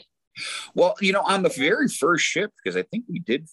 [0.76, 3.48] Well, you know, on the very first ship, because I think we did,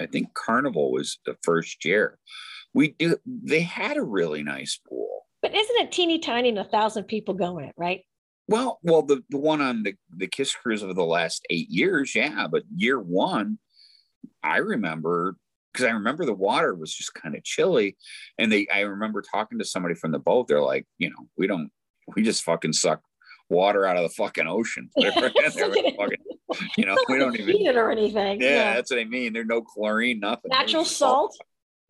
[0.00, 2.18] I think Carnival was the first year.
[2.74, 3.16] We do.
[3.24, 5.22] They had a really nice pool.
[5.40, 8.00] But isn't it teeny tiny and a thousand people go in it, right?
[8.48, 12.14] Well, well, the the one on the the Kiss cruise of the last eight years,
[12.14, 12.46] yeah.
[12.50, 13.58] But year one,
[14.42, 15.36] I remember
[15.72, 17.96] because I remember the water was just kind of chilly,
[18.38, 18.66] and they.
[18.68, 20.48] I remember talking to somebody from the boat.
[20.48, 21.70] They're like, you know, we don't,
[22.14, 23.02] we just fucking suck
[23.48, 24.90] water out of the fucking ocean.
[24.96, 27.56] Put it right in there with the fucking- you know, we don't even.
[27.56, 28.40] heat it or anything.
[28.40, 29.32] Yeah, that's what I mean.
[29.32, 30.50] There's no chlorine, nothing.
[30.50, 31.36] Natural There's salt,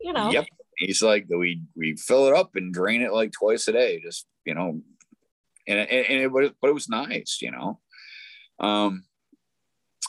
[0.00, 0.30] you know.
[0.30, 0.46] Yep.
[0.78, 4.26] He's like, we we fill it up and drain it like twice a day, just
[4.44, 4.80] you know,
[5.66, 7.80] and and, and it was, but it was nice, you know.
[8.60, 9.04] Um,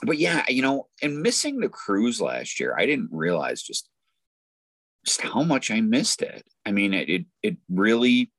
[0.03, 3.89] but yeah, you know, and missing the cruise last year, I didn't realize just
[5.05, 6.43] just how much I missed it.
[6.65, 8.31] I mean, it it, it really.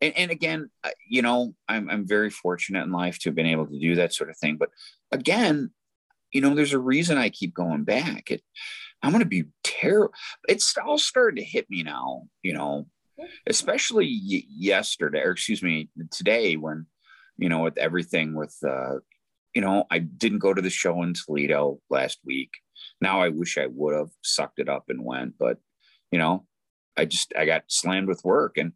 [0.00, 3.46] And, and again, uh, you know, I'm I'm very fortunate in life to have been
[3.46, 4.56] able to do that sort of thing.
[4.56, 4.70] But
[5.10, 5.70] again,
[6.32, 8.30] you know, there's a reason I keep going back.
[8.30, 8.42] It,
[9.02, 10.12] I'm going to be terrible.
[10.48, 12.86] It's all starting to hit me now, you know,
[13.46, 16.86] especially yesterday, or excuse me, today when,
[17.36, 18.96] you know, with everything with, uh,
[19.54, 22.50] you know, I didn't go to the show in Toledo last week.
[23.00, 25.58] Now I wish I would have sucked it up and went, but,
[26.12, 26.44] you know,
[26.96, 28.72] I just, I got slammed with work and,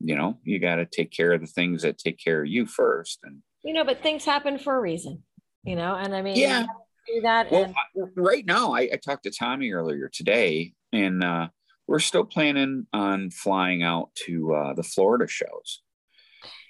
[0.00, 2.66] you know, you got to take care of the things that take care of you
[2.66, 3.18] first.
[3.24, 5.22] And You know, but things happen for a reason,
[5.64, 6.66] you know, and I mean, Yeah.
[7.06, 7.50] do that.
[7.50, 11.48] Well, and I- right now, I, I talked to Tommy earlier today, and uh,
[11.86, 15.82] we're still planning on flying out to uh, the Florida shows.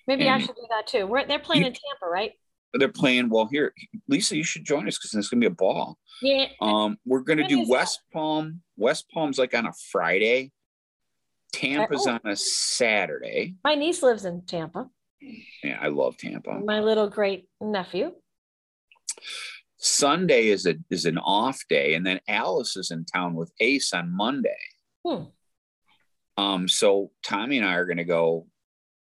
[0.07, 1.07] maybe I should do that too.
[1.07, 2.33] We're, they're playing You- in Tampa, right?
[2.75, 3.73] They're playing well here.
[4.09, 5.99] Lisa, you should join us because it's going to be a ball.
[6.21, 6.49] Yeah.
[6.61, 7.73] Um, we're going to do is that?
[7.73, 8.61] West Palm.
[8.77, 10.53] West Palm's like on a Friday.
[11.53, 12.13] Tampa's oh.
[12.13, 13.55] on a Saturday.
[13.65, 14.89] My niece lives in Tampa.
[15.21, 16.61] Yeah, I love Tampa.
[16.65, 18.13] My little great nephew.
[19.79, 23.93] Sunday is a is an off day, and then Alice is in town with Ace
[23.93, 24.51] on Monday.
[25.07, 25.25] Hmm.
[26.37, 28.47] Um, so Tommy and I are going to go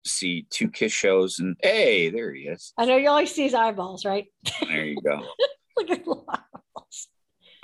[0.04, 2.72] see two Kiss shows, and hey, there he is.
[2.78, 4.26] I know you always see his eyeballs, right?
[4.60, 5.24] There you go.
[5.76, 7.08] Look at eyeballs.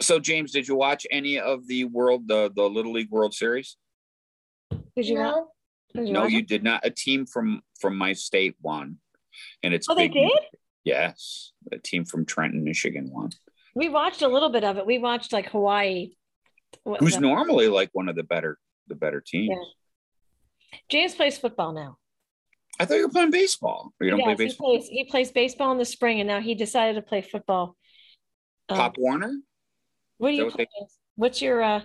[0.00, 3.76] so James, did you watch any of the world the the Little League World Series?
[4.96, 5.46] Did you not?
[5.94, 6.84] Did no, you did not.
[6.84, 8.98] A team from from my state won,
[9.62, 10.30] and it's Oh, they did?
[10.84, 13.30] Yes, a team from Trenton, Michigan won.
[13.74, 14.86] We watched a little bit of it.
[14.86, 16.14] We watched like Hawaii.
[16.82, 19.48] What- Who's normally like one of the better the better teams.
[19.50, 20.78] Yeah.
[20.88, 21.96] James plays football now.
[22.78, 23.94] I thought you were playing baseball.
[24.00, 24.76] Or you don't Yes, play he baseball.
[24.76, 24.88] plays.
[24.88, 27.76] He plays baseball in the spring, and now he decided to play football.
[28.68, 29.32] Um, Pop Warner?
[30.18, 30.56] what do you what?
[30.56, 30.98] James?
[31.16, 31.62] What's your?
[31.62, 31.82] uh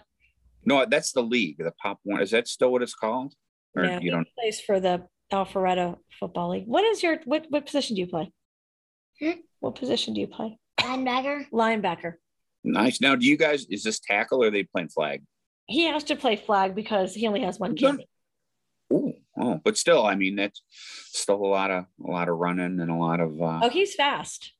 [0.65, 1.57] No, that's the league.
[1.59, 2.23] The Pop Warner.
[2.23, 3.33] Is that still what it's called?
[3.75, 4.27] Or Yeah, you he don't?
[4.37, 6.67] plays for the Alpharetta Football League.
[6.67, 7.45] What is your what?
[7.49, 8.31] What position do you play?
[9.21, 9.39] Hmm?
[9.59, 10.57] What position do you play?
[10.79, 11.45] Linebacker.
[11.51, 12.13] Linebacker.
[12.63, 12.99] Nice.
[13.01, 13.65] Now, do you guys?
[13.69, 15.23] Is this tackle or are they playing flag?
[15.67, 18.03] He has to play flag because he only has one kid.
[18.91, 20.63] Ooh, oh, but still, I mean, that's
[21.11, 23.39] still a lot of a lot of running and a lot of.
[23.41, 24.51] uh Oh, he's fast.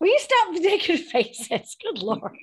[0.00, 1.76] Will you stop making faces?
[1.82, 2.36] Good lord,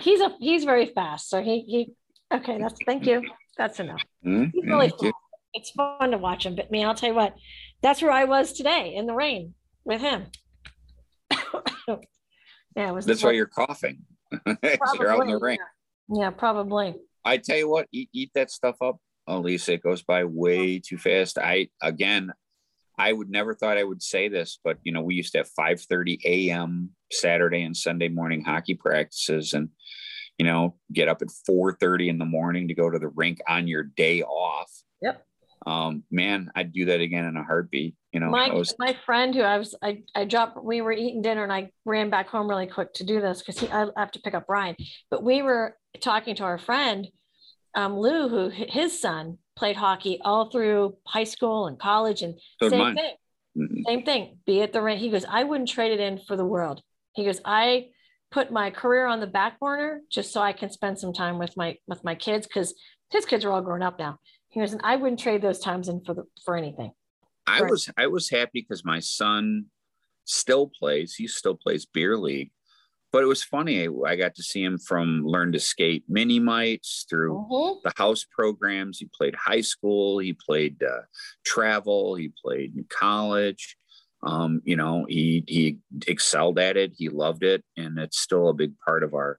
[0.00, 1.30] he's a he's very fast.
[1.30, 1.92] So he he.
[2.32, 3.22] Okay, that's thank you.
[3.56, 4.02] That's enough.
[4.24, 4.50] Mm-hmm.
[4.52, 5.12] He's really fun.
[5.52, 6.54] It's fun to watch him.
[6.54, 7.34] But man, I'll tell you what,
[7.82, 9.54] that's where I was today in the rain
[9.84, 10.26] with him.
[11.30, 11.96] yeah,
[12.88, 13.06] it was.
[13.06, 14.02] That's why you're coughing.
[14.62, 15.58] you're out in the rain.
[16.08, 16.94] Yeah, Yeah, probably.
[17.24, 19.74] I tell you what, eat, eat that stuff up, Elisa.
[19.74, 21.36] It goes by way too fast.
[21.36, 22.32] I again,
[22.96, 25.50] I would never thought I would say this, but you know, we used to have
[25.58, 26.90] 5:30 a.m.
[27.10, 29.70] Saturday and Sunday morning hockey practices, and
[30.40, 33.68] you know, get up at 4:30 in the morning to go to the rink on
[33.68, 34.72] your day off.
[35.02, 35.22] Yep.
[35.66, 37.94] Um, man, I'd do that again in a heartbeat.
[38.10, 41.20] You know, my was my friend who I was I I dropped we were eating
[41.20, 44.20] dinner and I ran back home really quick to do this because I have to
[44.20, 44.76] pick up Brian.
[45.10, 47.06] But we were talking to our friend
[47.74, 52.70] um, Lou, who his son played hockey all through high school and college, and So
[52.70, 53.14] same thing,
[53.58, 53.82] Mhm.
[53.86, 54.38] same thing.
[54.46, 55.00] Be at the rink.
[55.00, 56.82] He goes, I wouldn't trade it in for the world.
[57.12, 57.90] He goes, I
[58.30, 61.56] put my career on the back burner just so I can spend some time with
[61.56, 62.74] my with my kids because
[63.10, 64.18] his kids are all grown up now.
[64.48, 66.92] He goes, and I wouldn't trade those times in for the for anything.
[67.46, 69.66] I was I was happy because my son
[70.24, 71.14] still plays.
[71.14, 72.52] He still plays beer league,
[73.10, 73.88] but it was funny.
[74.06, 77.82] I, got to see him from learn to skate mini mites through Mhm.
[77.82, 78.98] the house programs.
[78.98, 80.18] He played high school.
[80.18, 81.02] He played uh,
[81.44, 82.14] travel.
[82.14, 83.76] He played in college.
[84.22, 86.92] Um, you know, he he excelled at it.
[86.96, 89.38] He loved it, and it's still a big part of our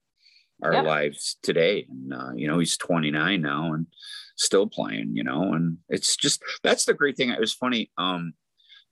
[0.64, 0.86] our Yep.
[0.86, 1.86] lives today.
[1.90, 3.88] And uh, you know, he's 29 now and
[4.38, 5.16] still playing.
[5.16, 7.30] You know, and it's just that's the great thing.
[7.30, 7.92] It was funny.
[7.98, 8.34] Um,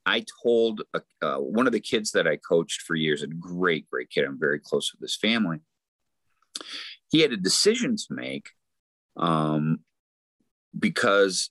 [0.06, 3.90] I told uh, uh, one of the kids that I coached for years, a great,
[3.90, 4.26] great kid.
[4.26, 5.60] I'm very close with his family.
[7.12, 8.50] He had a decision to make
[9.18, 9.80] um,
[10.78, 11.50] because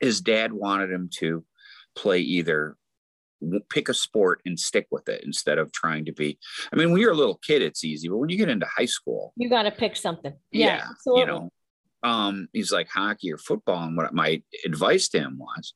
[0.00, 1.44] his dad wanted him to
[1.98, 2.76] play either
[3.70, 6.38] pick a sport and stick with it instead of trying to be.
[6.72, 8.86] I mean, when you're a little kid, it's easy, but when you get into high
[8.86, 10.32] school, You got to pick something.
[10.50, 11.50] Yeah, yeah, you know,
[12.02, 13.84] um, he's like hockey or football.
[13.84, 15.74] And what my advice to him was,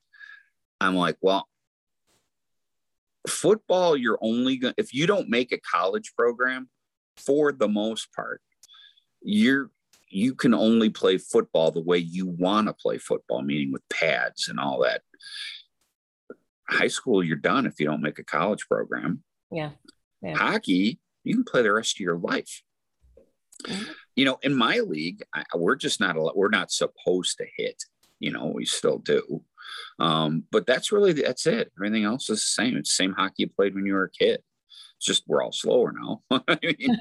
[0.81, 1.49] I'm like, well,
[3.29, 6.69] football, you're only going if you don't make a college program,
[7.17, 8.41] for the most part,
[9.23, 9.71] you're,
[10.09, 14.49] you can only play football the way you want to play football, meaning with pads
[14.49, 15.03] and all that.
[16.69, 19.23] High school, you're done if you don't make a college program.
[19.51, 19.71] yeah.
[20.23, 20.37] Yeah.
[20.37, 22.63] Hockey, you can play the rest of your life.
[23.65, 23.89] Mhm.
[24.15, 27.83] You know, in my league, I, we're just not al- we're not supposed to hit.
[28.21, 29.43] You know, we still do,
[29.99, 31.73] um, but that's really that's it.
[31.77, 32.77] Everything else is the same.
[32.77, 34.43] It's the same hockey you played when you were a kid.
[34.99, 36.23] It's just we're all slower now.
[36.63, 36.97] Mean,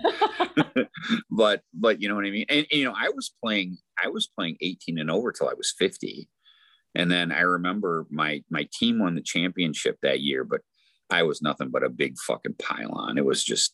[1.30, 2.46] but but you know what I mean.
[2.50, 5.54] And, and, you know, I was playing I was playing 18 and over till I
[5.54, 6.28] was 50,
[6.96, 10.62] and then I remember my my team won the championship that year, but
[11.10, 13.18] I was nothing but a big fucking pylon.
[13.18, 13.74] It was just,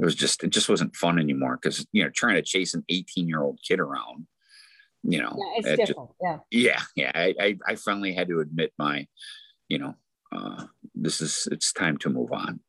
[0.00, 2.84] it was just, it just wasn't fun anymore because you know trying to chase an
[2.88, 4.26] 18 year old kid around,
[5.02, 6.38] you know, yeah, it's it just- yeah.
[6.50, 7.12] yeah, yeah.
[7.14, 9.06] I, I, I finally had to admit my,
[9.68, 9.94] you know,
[10.32, 12.60] uh, this is it's time to move on.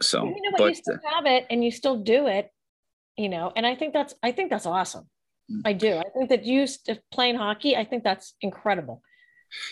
[0.00, 0.68] So, you know what?
[0.70, 2.50] you still have it and you still do it,
[3.16, 5.08] you know, and I think that's I think that's awesome.
[5.50, 5.62] Mm.
[5.64, 5.96] I do.
[5.96, 6.66] I think that you
[7.12, 9.02] playing hockey, I think that's incredible.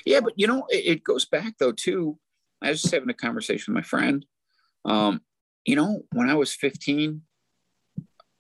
[0.05, 2.19] yeah, but you know, it, it goes back though too.
[2.63, 4.25] I was just having a conversation with my friend.
[4.85, 5.21] Um,
[5.65, 7.23] you know, when I was 15,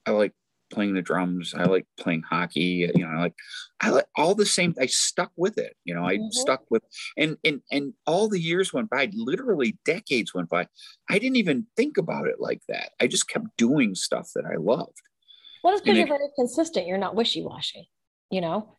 [0.06, 0.32] I like
[0.70, 1.54] playing the drums.
[1.54, 2.90] I like playing hockey.
[2.94, 3.34] You know, I like
[3.80, 4.74] I like all the same.
[4.80, 5.76] I stuck with it.
[5.84, 6.32] You know, I Mhm.
[6.32, 6.82] stuck with
[7.16, 9.10] and and and all the years went by.
[9.14, 10.66] Literally decades went by.
[11.08, 12.92] I didn't even think about it like that.
[13.00, 15.00] I just kept doing stuff that I loved.
[15.62, 16.86] Well, it's because you're very consistent.
[16.86, 17.90] You're not wishy-washy,
[18.30, 18.76] you know?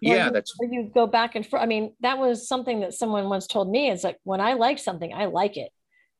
[0.00, 1.62] Where Yeah, you- that's where you go back and forth.
[1.62, 3.90] I mean, that was something that someone once told me.
[3.90, 5.70] It's like when I like something, I like it.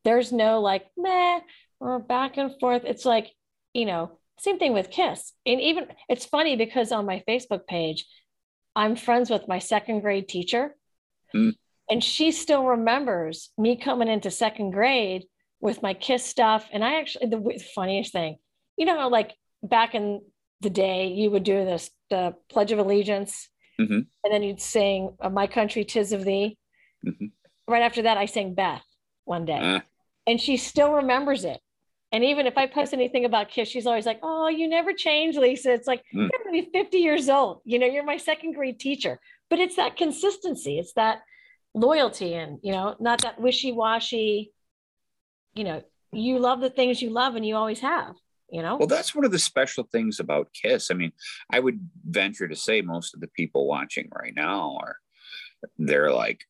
[0.04, 1.40] There's no like meh
[1.80, 2.84] or back and forth.
[2.84, 3.32] It's like,
[3.74, 5.32] you know, same thing with Kiss.
[5.44, 8.06] And even it's funny because on my Facebook page,
[8.74, 10.76] I'm friends with my second grade teacher.
[11.32, 11.50] Hmm.
[11.90, 15.24] And she still remembers me coming into second grade
[15.60, 16.68] with my Kiss stuff.
[16.72, 18.36] And I actually, the funniest thing,
[18.76, 20.22] you know, like back in
[20.60, 23.48] the day, you would do this, the Pledge of Allegiance,
[23.78, 24.06] Mhm.
[24.24, 26.56] and then you'd sing uh, My Country, Tis of Thee.
[27.04, 27.32] Mhm.
[27.68, 28.84] Right after that, I sang Beth
[29.24, 29.80] one day, uh,
[30.26, 31.60] and she still remembers it.
[32.12, 35.36] And even if I post anything about Kiss, she's always like, Oh, you never change,
[35.36, 35.72] Lisa.
[35.72, 36.30] It's like, Mm.
[36.30, 37.60] you're going to be 50 years old.
[37.64, 39.20] You know, you're my second grade teacher.
[39.50, 41.22] But it's that consistency, it's that
[41.74, 44.52] loyalty, and, you know, not that wishy washy,
[45.54, 45.82] you know,
[46.12, 48.14] you love the things you love and you always have,
[48.50, 48.76] you know?
[48.76, 50.90] Well, that's one of the special things about Kiss.
[50.90, 51.12] I mean,
[51.50, 54.96] I would venture to say most of the people watching right now are
[55.78, 56.44] they're like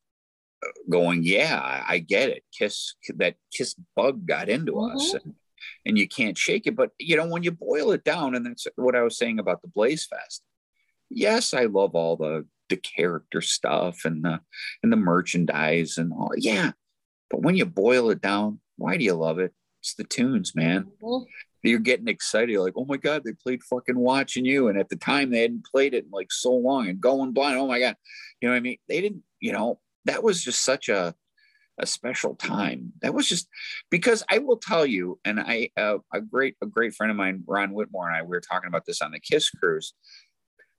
[0.64, 2.44] uh, going, "Yeah, I get it.
[2.56, 5.34] Kiss that Kiss bug got into us, and,
[5.86, 8.66] and you can't shake it." But you know, when you boil it down, and that's
[8.76, 10.42] what I was saying about the Blaze Fest.
[11.08, 14.40] Yes, I love all the the character stuff and the
[14.82, 16.32] and the merchandise and all.
[16.36, 16.72] Yeah,
[17.30, 19.52] but when you boil it down, why do you love it?
[19.80, 21.26] It's the tunes, man Mhm.
[21.68, 22.50] You're getting excited.
[22.50, 24.68] You're like, oh my God, they played fucking watching you.
[24.68, 27.56] And at the time they hadn't played it in like so long and going blind.
[27.56, 27.96] Oh my God.
[28.40, 28.78] You know what I mean?
[28.88, 31.14] They didn't, you know, that was just such a
[31.78, 32.92] a special time.
[33.02, 33.48] That was just
[33.90, 37.42] because I will tell you, and I uh, a great a great friend of mine,
[37.46, 39.92] Ron Whitmore, and I we were talking about this on the Kiss cruise.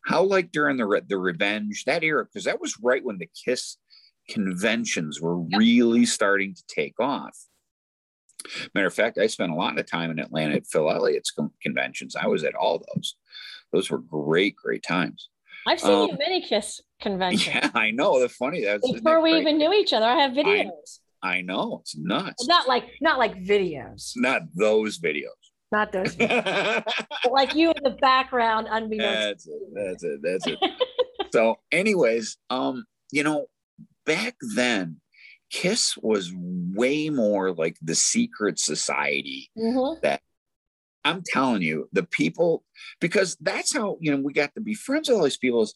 [0.05, 3.77] How like during the the Revenge that era, because that was right when the Kiss
[4.29, 7.38] conventions were really starting to take off.
[8.74, 11.52] Matter of fact, I spent a lot of time in Atlanta at Phil Elliott's con-
[11.62, 12.16] conventions.
[12.16, 13.16] I was at all those.
[13.74, 15.30] Those were great, great times.
[15.68, 17.45] I've seen you Um, many Kiss conventions.
[17.56, 18.20] Yeah, I know.
[18.22, 21.00] The funny that's Before we even knew each other, I have videos.
[21.22, 22.48] I know it's nuts.
[22.48, 25.26] Not like not like videos, Not those videos.
[25.72, 26.86] not those, but
[27.32, 29.14] like you in the background, unbeknownst.
[29.20, 29.62] That's it.
[29.74, 30.20] That's it.
[30.24, 30.60] That's it.
[31.34, 33.48] so, anyways, um, you know,
[34.06, 35.02] back then,
[35.50, 40.20] Kiss was way more like the secret society Mhm.
[41.06, 42.66] I'm telling you, the people,
[43.00, 45.62] because that's how, you know, we got to be friends with all these people.
[45.62, 45.74] Is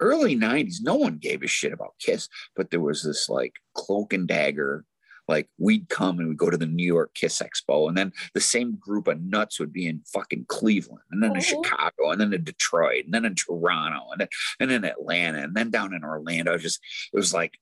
[0.00, 4.14] early 90s, no one gave a shit about Kiss, but there was this like cloak
[4.14, 4.86] and dagger.
[5.28, 8.40] Like we'd come and we'd go to the New York Kiss Expo, and then the
[8.40, 11.44] same group of nuts would be in fucking Cleveland, and then in Mhm.
[11.64, 14.28] Chicago, and then in Detroit, and then in Toronto, and then
[14.60, 16.56] and then Atlanta, and then down in Orlando.
[16.56, 16.80] Just
[17.12, 17.58] it was like,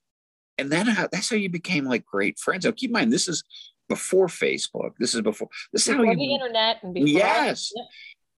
[0.59, 2.65] and then how, that's how you became like great friends.
[2.65, 3.43] Now keep in mind, this is
[3.89, 4.93] before Facebook.
[4.99, 5.49] This is before.
[5.73, 7.73] This is how you the internet and before Yes.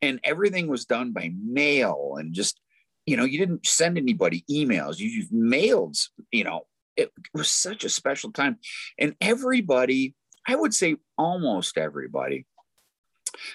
[0.01, 2.59] And everything was done by mail and just
[3.05, 5.95] you know you didn't send anybody emails you just mailed
[6.31, 6.65] you know
[6.97, 8.57] it was such a special time
[8.97, 10.15] and everybody
[10.47, 12.47] i would say almost everybody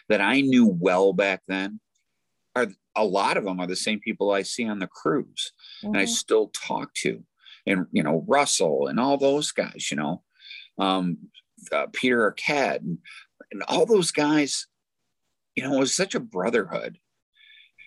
[0.08, 1.80] that i knew well back then
[2.54, 5.52] are a lot of them are the same people i see on the cruise
[5.82, 6.08] and I Mhm.
[6.08, 7.24] still talk to,
[7.66, 10.22] and you know Russell and all those guys, you know,
[10.78, 11.18] um,
[11.72, 12.98] uh, Peter Arquette and,
[13.52, 14.66] and all those guys,
[15.54, 16.98] you know, it was such a brotherhood,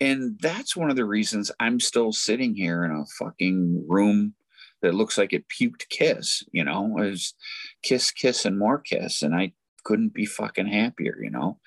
[0.00, 4.34] and that's one of the reasons I'm still sitting here in a fucking room
[4.82, 7.34] that looks like it puked kiss, you know, was
[7.82, 9.52] kiss, kiss, and more kiss, and I
[9.84, 11.58] couldn't be fucking happier, you know,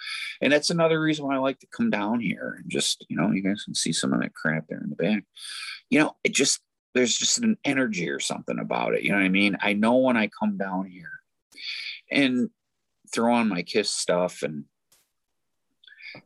[0.41, 3.31] and that's another reason why I like to come down here and just, you know,
[3.31, 5.23] you guys can see some of that crap there in the back.
[5.89, 6.61] You know, it just
[6.97, 9.03] there's just an energy or something about it.
[9.03, 9.57] You know what I mean?
[9.61, 11.11] I know when I come down here
[12.11, 12.49] and
[13.13, 14.65] throw on my Kiss stuff and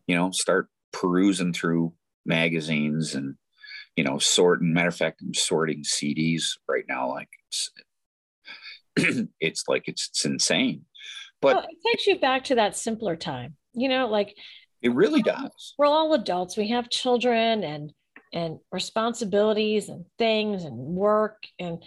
[0.08, 1.94] you know start perusing through
[2.26, 3.36] magazines and
[3.96, 4.74] you know sorting.
[4.74, 7.10] Matter of fact, I'm sorting CDs right now.
[7.10, 7.72] Like it's
[9.40, 10.86] it's like it's, it's insane,
[11.42, 13.56] but Well, it takes you back to that simpler time.
[13.74, 14.36] You know, like
[14.82, 15.76] it really does.
[15.78, 16.58] we're all adults.
[16.58, 17.94] We have children and
[18.34, 21.84] and responsibilities and things and work and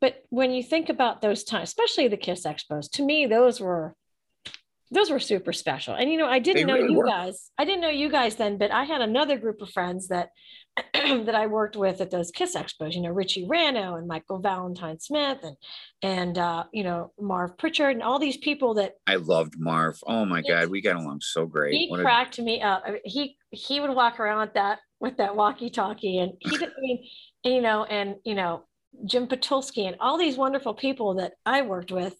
[0.00, 3.94] but when you think about those times, especially the Kiss Expos, to me those were
[4.90, 5.94] those were super special.
[5.94, 7.06] And you know, I didn't They know really you were.
[7.06, 7.50] guys.
[7.56, 10.30] I didn't know you guys then, but I had another group of friends that
[10.94, 12.94] that I worked with at those Kiss Expos.
[12.94, 15.56] You know, Richie Ranno and Michael Valentine Smith and
[16.02, 19.98] and uh, you know Marv Pritchard and all these people that I loved Marv.
[20.06, 20.42] Oh my.
[20.42, 21.74] God, we got along so great.
[21.74, 22.82] he What a- cracked me up.
[22.84, 26.74] I mean, he he would walk around with that with that walkie-talkie, and he didn't
[26.78, 27.04] I mean,
[27.44, 28.62] you know, and you know,
[29.04, 32.14] Jim Patulski and all these wonderful people that I worked with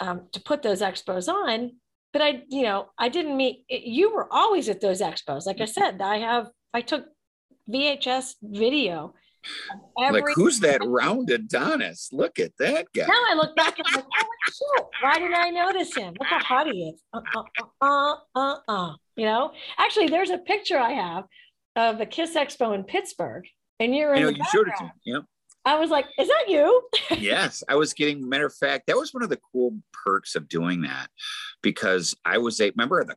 [0.00, 1.72] um, to put those expos on.
[2.14, 5.46] But I, you know, I didn't meet you were always at those expos.
[5.46, 7.04] Like I said, I have I took
[7.70, 9.14] VHS video.
[9.98, 12.08] of like who's that round Adonis?
[12.10, 13.06] Look at that guy.
[13.06, 16.14] Now I look back and I'm like, oh shit, why didn't I notice him?
[16.18, 17.02] Look how hot he is.
[17.12, 17.42] Uh, uh,
[17.82, 21.24] uh, uh, uh, You know, actually, there's a picture I have
[21.78, 23.46] of the Kiss Expo in Pittsburgh,
[23.78, 24.90] and you're I in know the you showed it to me.
[25.06, 25.22] Yep.
[25.64, 26.82] I was like, is that you?
[27.18, 28.28] yes, I was getting.
[28.28, 31.08] Matter of fact, that was one of the cool perks of doing that
[31.62, 33.16] because I was a remember the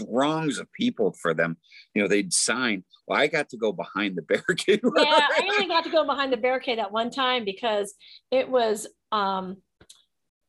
[0.00, 1.56] throngs of people for them.
[1.94, 2.84] You know, they'd sign.
[3.06, 4.80] Well, I got to go behind the barricade.
[4.96, 7.94] yeah, I only got to go behind the barricade at one time because
[8.32, 9.58] it was um,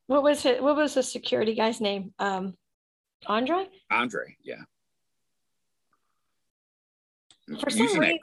[0.08, 0.64] what was it?
[0.64, 2.14] What was the security guy's name?
[2.18, 2.56] Um,
[3.28, 3.68] Andre.
[3.92, 4.64] Andre, yeah.
[7.60, 8.20] For some Using reason-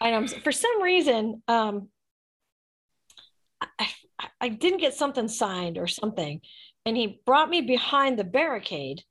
[0.00, 1.88] I know for some reason, um,
[3.60, 6.40] I, I, I didn't get something signed or something,
[6.84, 9.02] and he brought me behind the barricade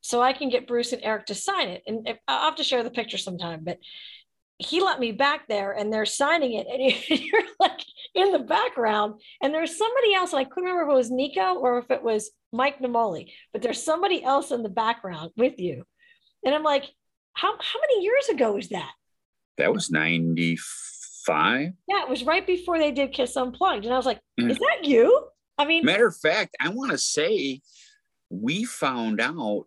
[0.00, 1.82] so I can get Bruce and Eric to sign it.
[1.86, 3.78] And if, I'll have to share the picture sometime, but
[4.58, 7.80] he let me back there and they're signing it, and you're like
[8.14, 10.32] in the background, and there's somebody else.
[10.32, 13.60] And I couldn't remember if it was Nico or if it was Mike Namoli, but
[13.60, 15.84] there's somebody else in the background with you,
[16.44, 16.84] and I'm like,
[17.38, 18.90] how how many years ago was that?
[19.58, 21.72] That was 95.
[21.88, 23.84] Yeah, it was right before they did Kiss Unplugged.
[23.84, 24.50] And I was like, Mm.
[24.50, 25.28] is that you?
[25.56, 27.60] I mean, Matter of fact, I want to say
[28.30, 29.66] we found out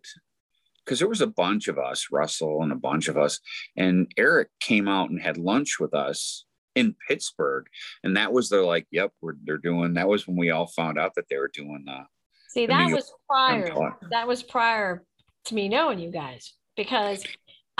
[0.84, 3.40] because there was a bunch of us, Russell and a bunch of us,
[3.76, 6.44] and Eric came out and had lunch with us
[6.74, 7.66] in Pittsburgh,
[8.02, 10.98] and that was they're like, "Yep, we're they're doing." That was when we all found
[10.98, 12.04] out that they were doing the.
[12.48, 13.94] see, that was prior.
[14.10, 15.04] That was prior
[15.46, 17.22] to me knowing you guys because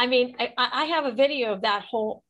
[0.02, 2.24] I mean, I, I have a video of that whole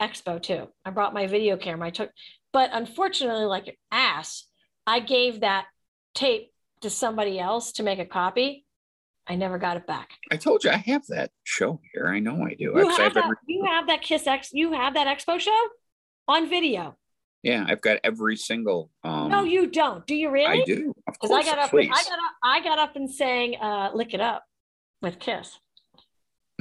[0.00, 0.66] expo too.
[0.84, 1.86] I brought my video camera.
[1.86, 2.10] I took,
[2.52, 4.44] but unfortunately, like an ass,
[4.88, 5.66] I gave that
[6.16, 6.50] tape
[6.80, 8.66] to somebody else to make a copy.
[9.28, 10.10] I never got it back.
[10.32, 12.08] I told you I have that show here.
[12.08, 12.72] I know I do.
[12.74, 15.60] You I've- have that, every- you have that Kiss X, you have that expo show
[16.26, 16.96] on video.
[17.44, 18.90] yeah, I've got every single.
[19.04, 20.04] Um, no, you don't.
[20.08, 20.62] Do you really?
[20.62, 20.92] I do.
[21.06, 21.88] Of Because course, I got up, please.
[21.94, 24.42] I got up, I got up and sang uh, "Lick It Up"
[25.00, 25.56] with Kiss.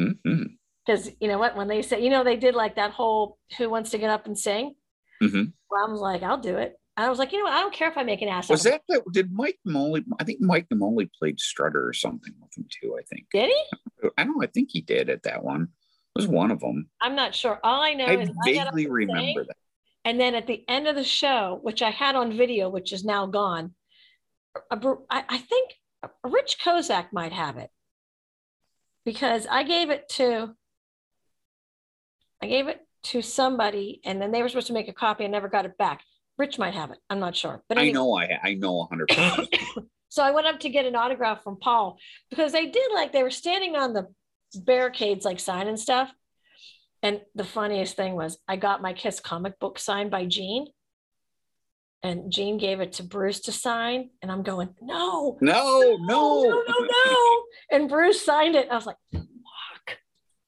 [0.02, 3.38] Mhm, Because you know what, when they say, you know, they did like that whole
[3.58, 4.76] "Who wants to get up and sing?"
[5.22, 5.54] mhm.
[5.70, 6.76] Well, I was like, I'll do it.
[6.98, 8.50] I was like, you know what, I don't care if I make an ass.
[8.50, 10.04] Was that the, did Mike Molly?
[10.20, 12.98] I think Mike Molly played Strutter or something with him too.
[13.00, 13.28] I think.
[13.32, 14.10] Did he?
[14.18, 14.44] I don't.
[14.44, 15.64] I think he did at that one.
[15.64, 16.90] It was one of them.
[17.00, 17.60] I'm not sure.
[17.64, 19.56] All I know I is I vaguely and remember that.
[20.04, 23.06] And then at the end of the show, which I had on video, which is
[23.06, 23.74] now gone,
[24.70, 24.76] a
[25.10, 25.76] I, I think
[26.24, 27.70] Rich Kozak might have it
[29.06, 30.56] because I gave it to
[32.44, 35.24] I gave it to somebody, and then they were supposed to make a copy.
[35.24, 36.02] I never got it back.
[36.38, 36.98] Rich might have it.
[37.10, 38.16] I'm not sure, but I know.
[38.18, 39.08] I I know 100.
[39.08, 39.56] percent
[40.10, 41.98] So I went up to get an autograph from Paul
[42.30, 44.08] because they did like they were standing on the
[44.54, 46.12] barricades, like signing stuff.
[47.02, 50.68] And the funniest thing was I got my Kiss comic book signed by Gene.
[52.04, 54.10] And Gene gave it to Bruce to sign.
[54.22, 57.44] And I'm going, no, No, no, no, no, no.
[57.72, 58.68] And Bruce signed it.
[58.72, 59.98] I was like, fuck.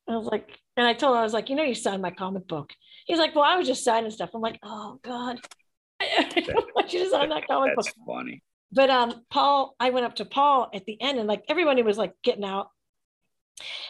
[0.09, 2.09] I was like, and I told him, I was like, you know, you signed my
[2.11, 2.71] comic book.
[3.05, 4.31] He's like, well, I was just signing stuff.
[4.33, 5.39] I'm like, oh God.
[6.01, 8.41] I don't want you to sign that comic book That's funny.
[8.73, 11.97] but um paul i went up to paul at the end and like everybody was
[11.97, 12.67] like getting out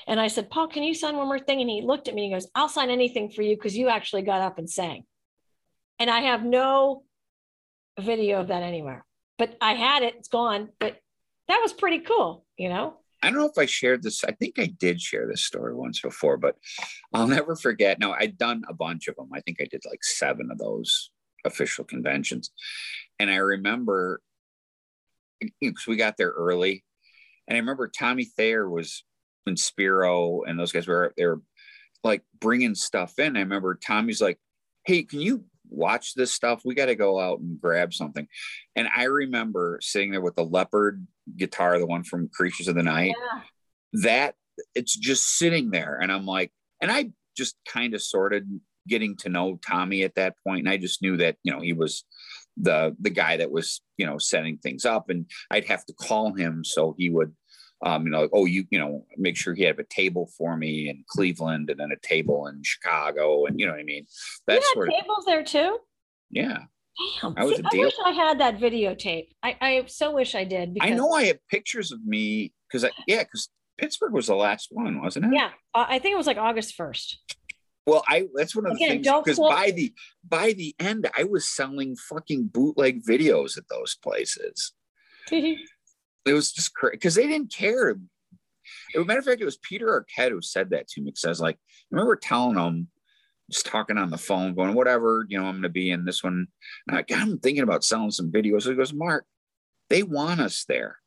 [0.05, 2.25] and i said paul can you sign one more thing and he looked at me
[2.25, 5.05] and he goes i'll sign anything for you because you actually got up and sang
[5.97, 7.03] and i have no
[7.99, 9.05] video of that anywhere
[9.37, 10.97] but i had it it's gone but
[11.47, 14.25] that was pretty cool you know I don't know if I shared this.
[14.25, 16.57] I think I did share this story once before, but
[17.13, 17.97] I'll never forget.
[17.97, 19.29] No, I'd done a bunch of them.
[19.33, 21.09] I think I did like seven of those
[21.45, 22.51] official conventions.
[23.19, 24.21] And I remember
[25.61, 26.83] because we got there early.
[27.47, 29.03] And I remember Tommy Thayer was
[29.45, 31.41] in Spiro and those guys were they were
[32.03, 33.37] like bringing stuff in.
[33.37, 34.39] I remember Tommy's like,
[34.85, 36.61] "Hey, can you watch this stuff?
[36.63, 38.27] We got to go out and grab something."
[38.75, 41.05] And I remember sitting there with the leopard
[41.37, 43.13] guitar, the one from Creatures of the Night.
[43.17, 43.41] yeah
[44.03, 44.35] That
[44.75, 46.51] it's just sitting there, and I'm like,
[46.81, 48.47] and I just kind of sorted
[48.87, 51.73] getting to know Tommy at that point, and I just knew that you know he
[51.73, 52.03] was
[52.57, 56.33] the the guy that was you know setting things up, and I'd have to call
[56.33, 57.33] him so he would
[57.85, 60.89] um, you know, oh, you, you know, make sure he had a table for me
[60.89, 63.45] in Cleveland and then a table in Chicago.
[63.45, 64.03] And you know what I mean?
[64.07, 65.77] you That's had sort of, tables there too
[66.31, 66.59] yeah.
[67.21, 67.33] Damn.
[67.37, 69.27] I was See, a I deal- wish I had that videotape.
[69.43, 70.77] I, I so wish I did.
[70.81, 74.67] I know I have pictures of me because I, yeah, because Pittsburgh was the last
[74.71, 75.31] one, wasn't it?
[75.33, 77.19] Yeah, uh, I think it was like August first.
[77.85, 79.93] Well, I that's one of the things because quote- by the
[80.27, 84.73] by the end, I was selling fucking bootleg videos at those places.
[86.25, 87.89] It was just crazy because they didn't care.
[88.95, 91.29] As matter of fact, it was Peter Arquette who said that to me because I
[91.29, 92.87] was like, I remember telling him,
[93.51, 96.23] just talking on the phone, going, whatever, you know, I'm going to be in this
[96.23, 96.47] one.
[96.87, 98.67] And I, I'm thinking about selling some videos.
[98.67, 99.25] He goes, Mark,
[99.89, 100.97] they want us there.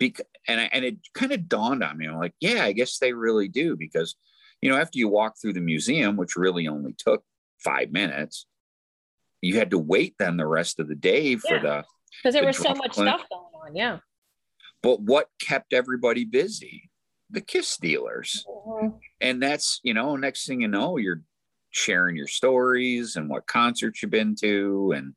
[0.00, 2.08] Because, and, I, and it kind of dawned on me.
[2.08, 3.76] I'm like, yeah, I guess they really do.
[3.76, 4.16] Because,
[4.60, 7.22] you know, after you walk through the museum, which really only took
[7.62, 8.46] five minutes,
[9.40, 11.62] you had to wait then the rest of the day for Yeah.
[11.62, 11.84] the
[12.18, 13.14] because there The was so much clinic.
[13.14, 13.74] stuff going on.
[13.76, 13.98] Yeah.
[14.82, 16.90] But what kept everybody busy?
[17.30, 18.44] The kiss dealers.
[18.48, 18.88] Mm-hmm.
[19.20, 21.22] And that's, you know, next thing you know, you're
[21.70, 25.14] sharing your stories and what concerts you've been to and,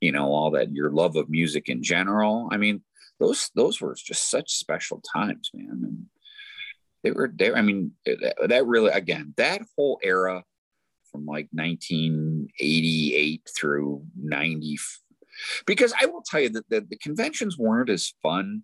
[0.00, 2.48] you know, all that, your love of music in general.
[2.52, 2.82] I mean,
[3.18, 5.80] those, those were just such special times, man.
[5.82, 6.06] And
[7.02, 7.56] they were there.
[7.56, 10.44] I mean, that, that really, again, that whole era
[11.10, 14.78] from like 1988 through 90,
[15.66, 18.62] because I will tell you that the, the conventions weren't as fun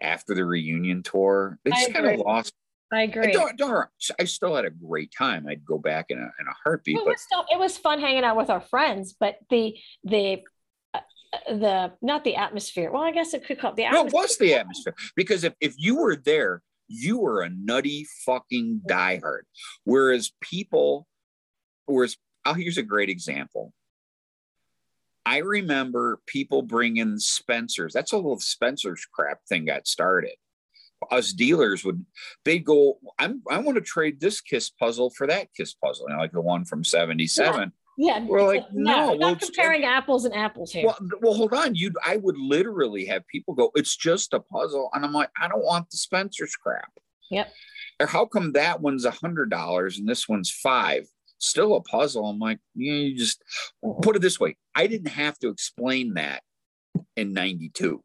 [0.00, 1.58] after the reunion tour.
[1.64, 2.52] They I just kind of lost.
[2.92, 3.32] I I agree.
[3.32, 3.86] don't, don't,
[4.18, 5.46] I still had a great time.
[5.46, 8.00] I'd go back in a, in a heartbeat, It but was still, it was fun
[8.00, 10.42] hanging out with our friends, but the the
[10.94, 11.00] uh,
[11.48, 12.90] the not the atmosphere.
[12.90, 14.08] Well, I guess it could call the no, atmosphere.
[14.08, 18.80] it was the atmosphere because if, if you were there, you were a nutty fucking
[18.88, 19.42] diehard.
[19.84, 21.06] Whereas people,
[21.84, 23.74] whereas, oh, here's a great example.
[25.28, 27.92] I remember people bringing Spencer's.
[27.92, 30.32] That's a little Spencer's crap thing got started.
[31.10, 32.04] Us dealers would
[32.46, 36.14] they'd go, I'm I want to trade this kiss puzzle for that kiss puzzle, you
[36.14, 37.72] know, like the one from 77.
[37.98, 40.86] Yeah, We're like, no, no, we're not comparing apples and apples here.
[40.86, 41.74] Well, well, hold on.
[41.74, 45.48] You, I would literally have people go, "It's just a puzzle," and I'm like, "I
[45.48, 46.92] don't want the Spencer's crap."
[47.32, 47.52] Yep.
[47.98, 51.08] Or how come that one's a hundred dollars and this one's five?
[51.38, 52.26] Still a puzzle.
[52.26, 53.42] I'm like, yeah, you just
[54.02, 54.56] put it this way.
[54.74, 56.42] I didn't have to explain that
[57.16, 58.02] in '92.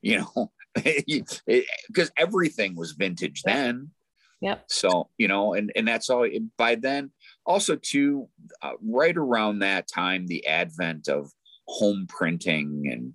[0.00, 3.90] You know, because everything was vintage then.
[4.40, 4.64] Yep.
[4.68, 6.26] So you know, and and that's all.
[6.56, 7.10] By then,
[7.46, 8.28] also too,
[8.62, 11.30] uh, right around that time, the advent of
[11.68, 13.14] home printing and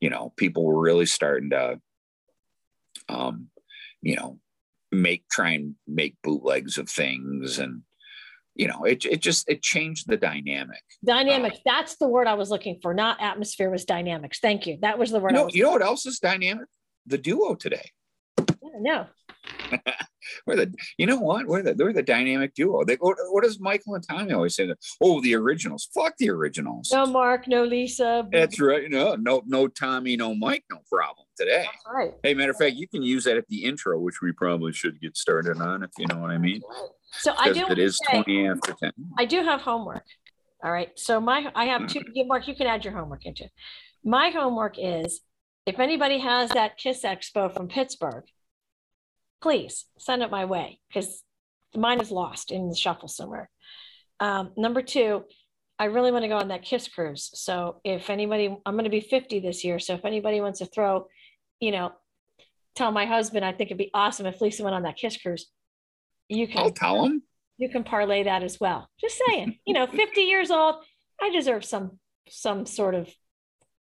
[0.00, 1.80] you know, people were really starting to,
[3.08, 3.48] um,
[4.00, 4.38] you know,
[4.92, 7.82] make try and make bootlegs of things, and
[8.58, 10.82] you know, it it just it changed the dynamic.
[11.04, 11.56] Dynamics.
[11.56, 12.92] Um, that's the word I was looking for.
[12.92, 14.40] Not atmosphere was dynamics.
[14.40, 14.78] Thank you.
[14.82, 16.66] That was the word You I know, was you know what else is dynamic?
[17.06, 17.90] The duo today.
[18.80, 19.06] no.
[20.46, 21.46] We're the, you know what?
[21.46, 22.84] We're the, they're the dynamic duo.
[22.84, 24.70] They, what, what does Michael and Tommy always say?
[25.00, 25.88] Oh, the originals.
[25.94, 26.90] Fuck the originals.
[26.92, 28.26] No Mark, no Lisa.
[28.30, 28.90] That's right.
[28.90, 31.64] No, no, no Tommy, no Mike, no problem today.
[31.64, 32.12] That's right.
[32.22, 35.00] Hey, matter of fact, you can use that at the intro, which we probably should
[35.00, 36.60] get started on, if you know what I mean.
[37.12, 38.92] So I do It is say- 20 after 10.
[39.18, 40.04] I do have homework.
[40.62, 40.90] All right.
[40.98, 42.02] So my I have two.
[42.14, 43.48] yeah, Mark, you can add your homework into.
[44.04, 45.20] My homework is
[45.66, 48.24] if anybody has that Kiss Expo from Pittsburgh,
[49.40, 51.22] please send it my way because
[51.76, 53.50] mine is lost in the shuffle somewhere.
[54.20, 55.24] Um, number two,
[55.78, 57.30] I really want to go on that Kiss cruise.
[57.34, 59.78] So if anybody, I'm going to be 50 this year.
[59.78, 61.06] So if anybody wants to throw,
[61.60, 61.92] you know,
[62.74, 65.46] tell my husband, I think it'd be awesome if Lisa went on that Kiss cruise.
[66.28, 67.22] You can I'll tell them.
[67.56, 68.88] you can parlay that as well.
[69.00, 70.76] Just saying, you know, 50 years old,
[71.20, 71.98] I deserve some
[72.28, 73.08] some sort of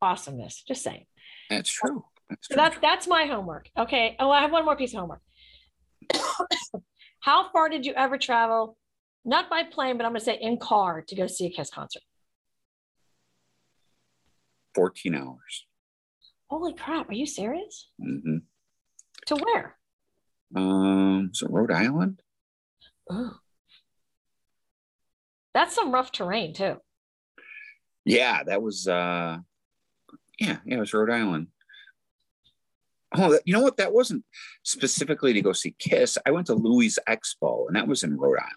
[0.01, 0.62] awesomeness.
[0.66, 1.07] Just saying.
[1.49, 2.05] That's true.
[2.28, 2.62] That's So true.
[2.62, 3.68] that's that's my homework.
[3.76, 4.16] Okay.
[4.20, 5.20] Oh, I have one more piece of homework.
[7.20, 8.76] How far did you ever travel?
[9.24, 12.02] Not by plane, but I'm gonna say in car to go see a Kiss concert.
[14.74, 15.66] 14 hours.
[16.48, 17.90] Holy crap, are you serious?
[18.01, 18.39] hmm
[19.27, 19.77] To where?
[20.55, 22.20] Um, so Rhode Island?
[23.12, 23.32] Ooh.
[25.55, 26.77] That's some rough terrain too.
[28.05, 29.39] Yeah, that was, uh,
[30.39, 31.48] yeah, yeah, it was Rhode Island.
[33.14, 33.77] Oh, that- you know what?
[33.77, 34.24] That wasn't
[34.62, 36.16] specifically to go see Kiss.
[36.24, 38.56] I went to Louis Expo, and that was in Rhode Island.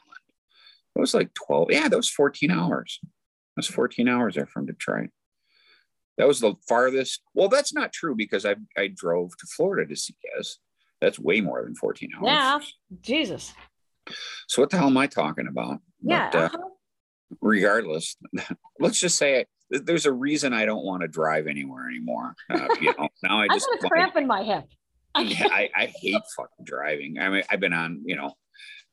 [0.96, 1.72] It was like 12.
[1.72, 3.00] Yeah, that was 14 hours.
[3.02, 3.10] That
[3.58, 5.10] was 14 hours there from Detroit.
[6.20, 7.24] That was the farthest.
[7.34, 10.60] Well, that's not true because I I drove to Florida to see Kiss.
[11.04, 12.24] That's way more than 14 hours.
[12.26, 12.60] Yeah.
[13.02, 13.54] Jesus.
[14.48, 15.80] So what the hell am I talking about?
[16.02, 16.30] Yeah.
[16.32, 16.70] But, uh, uh-huh.
[17.42, 18.16] regardless,
[18.80, 22.36] let's just say th- there's a reason I don't want to drive anywhere anymore.
[22.50, 24.64] Uh, you know, now I I just a cramp in my hip.
[25.20, 27.20] yeah, I, I hate fucking driving.
[27.20, 28.32] I mean, I've been on, you know,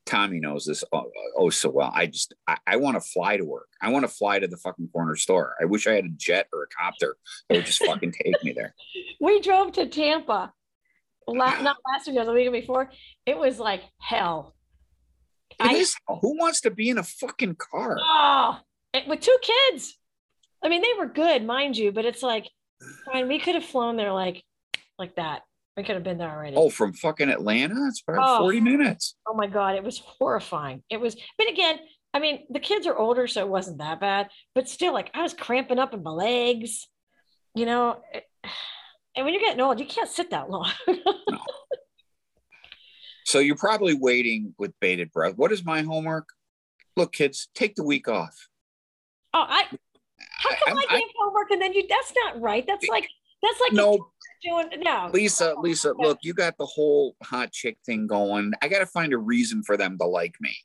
[0.05, 1.93] Tommy knows this oh, oh so well.
[1.95, 3.69] I just, I, I want to fly to work.
[3.81, 5.55] I want to fly to the fucking corner store.
[5.61, 7.17] I wish I had a jet or a copter
[7.49, 8.75] that would just fucking take me there.
[9.21, 10.53] we drove to Tampa
[11.27, 12.91] La- not last week, it was the week before.
[13.27, 14.55] It was like hell.
[15.59, 17.97] I- is- Who wants to be in a fucking car?
[18.01, 18.59] Oh,
[18.95, 19.97] it, with two kids.
[20.65, 22.49] I mean, they were good, mind you, but it's like,
[23.11, 24.43] fine, we could have flown there like,
[24.99, 25.43] like that.
[25.77, 26.57] We could have been there already.
[26.57, 27.87] Oh, from fucking Atlanta?
[27.89, 28.45] It's about Oh.
[28.45, 29.17] 40 minutes.
[29.27, 30.83] Oh my God, it was horrifying.
[30.91, 31.79] It was, but again,
[32.13, 35.23] I mean, the kids are older, so it wasn't that bad, but still, like, I
[35.23, 36.89] was cramping up in my legs,
[37.55, 38.01] you know.
[38.13, 38.25] it-
[39.21, 40.71] and when you're getting old, you can't sit that long.
[40.89, 41.39] no.
[43.27, 45.35] So you're probably waiting with bated breath.
[45.37, 46.31] What is my homework?
[46.97, 48.49] Look, kids, take the week off.
[49.35, 49.65] oh, I,
[50.39, 52.67] how come I, I- I- gave homework and then you, that's not right.
[52.67, 53.07] That's like,
[53.43, 54.11] that's like No,
[54.43, 55.11] doing, no.
[55.13, 58.53] Lisa, oh, Lisa, look, you got the whole hot chick thing going.
[58.63, 60.57] I got to find a reason for them to like me.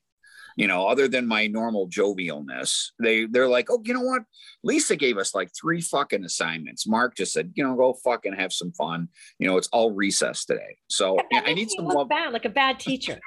[0.58, 4.24] You know, other than my normal jovialness, they they're like, oh, you know what?
[4.64, 6.88] Lisa gave us like three fucking assignments.
[6.88, 9.10] Mark just said, you know, go fucking have some fun.
[9.38, 12.08] You know, it's all recess today, so That I need some love.
[12.08, 13.20] bad, like a bad teacher.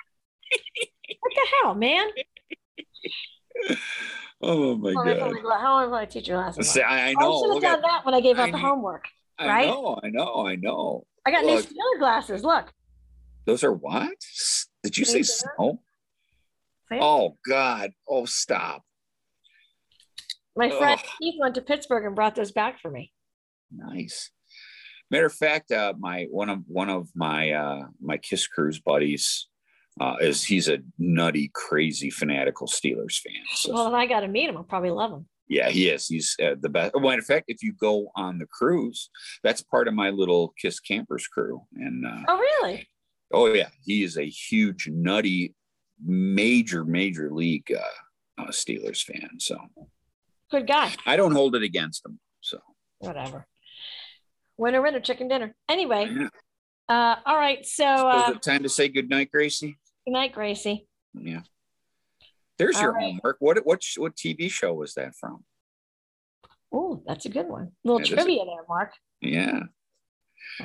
[1.20, 2.06] what the hell, man?
[4.40, 5.34] Oh my I god!
[5.60, 6.76] How I a teacher last month?
[6.78, 7.40] I, I oh, I know.
[7.42, 9.08] should have done at, that when I gave I out the need- homework.
[9.36, 9.66] I right?
[9.66, 11.06] know, I know, I know.
[11.26, 11.66] I got new Look.
[11.66, 12.44] Steeler glasses.
[12.44, 12.72] Look.
[13.46, 14.12] Those are what?
[14.84, 15.80] Did you say snow?
[16.90, 16.98] See?
[17.00, 17.92] Oh God!
[18.08, 18.82] Oh stop!
[20.56, 21.06] My friend Ugh.
[21.20, 23.12] Keith went to Pittsburgh and brought those back for me.
[23.74, 24.30] Nice.
[25.10, 29.48] Matter of fact, uh, my one of one of my uh, my Kiss Cruise buddies
[30.00, 33.42] uh, is he's a nutty, crazy, fanatical Steelers fan.
[33.54, 34.56] So Well, then I got to meet him.
[34.56, 35.26] I'll probably love him.
[35.48, 36.06] yeah, he is.
[36.06, 36.92] He's uh, the best.
[36.94, 39.10] Well, in fact, if you go on the cruise,
[39.42, 41.62] that's part of my little Kiss Campers crew.
[41.74, 42.88] And uh, Oh, really?
[43.32, 45.54] oh yeah, he is a huge, nutty,
[46.04, 49.38] major, major league uh, uh, Steelers fan.
[49.38, 49.58] So
[50.50, 50.92] Good guy.
[51.06, 52.18] I don't hold it against him.
[52.40, 52.58] So
[53.00, 53.46] Whatever.
[54.56, 55.54] Winner, winner, chicken dinner.
[55.68, 56.28] Anyway, yeah.
[56.88, 57.64] uh, all right.
[57.64, 59.78] So, uh, is it time to say good night, Gracie?
[60.04, 60.86] good night, Gracie.
[61.14, 61.42] Yeah.
[62.58, 63.04] There's All your right.
[63.04, 63.36] homework.
[63.38, 65.44] What what what TV show was that from?
[66.72, 67.70] Oh, that's a good one.
[67.84, 68.92] little That is a- trivia there, Mark.
[69.20, 69.60] Yeah.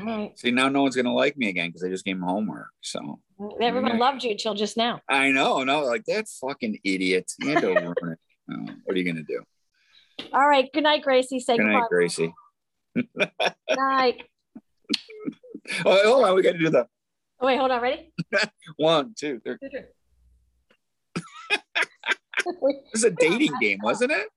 [0.02, 0.38] Right.
[0.38, 2.70] See, now no one's gonna like me again because I just gave him homework.
[2.82, 3.20] So
[3.62, 5.02] Everyone loved you until just now.
[5.10, 7.32] I know, no, like that fucking idiot.
[7.42, 9.44] He had to what are you gonna do?
[10.32, 10.70] All right.
[10.74, 11.40] Good night, Gracie.
[11.40, 11.80] Say Good goodbye.
[11.80, 12.34] night, Gracie.
[12.96, 13.08] Good
[13.76, 14.24] night.
[15.86, 16.86] Oh, hold on, we got to do the
[17.40, 17.82] Oh, wait, hold on.
[17.82, 18.12] Ready?
[18.76, 19.56] one, two, three.
[19.62, 19.94] it
[22.92, 24.28] was a dating game, wasn't it?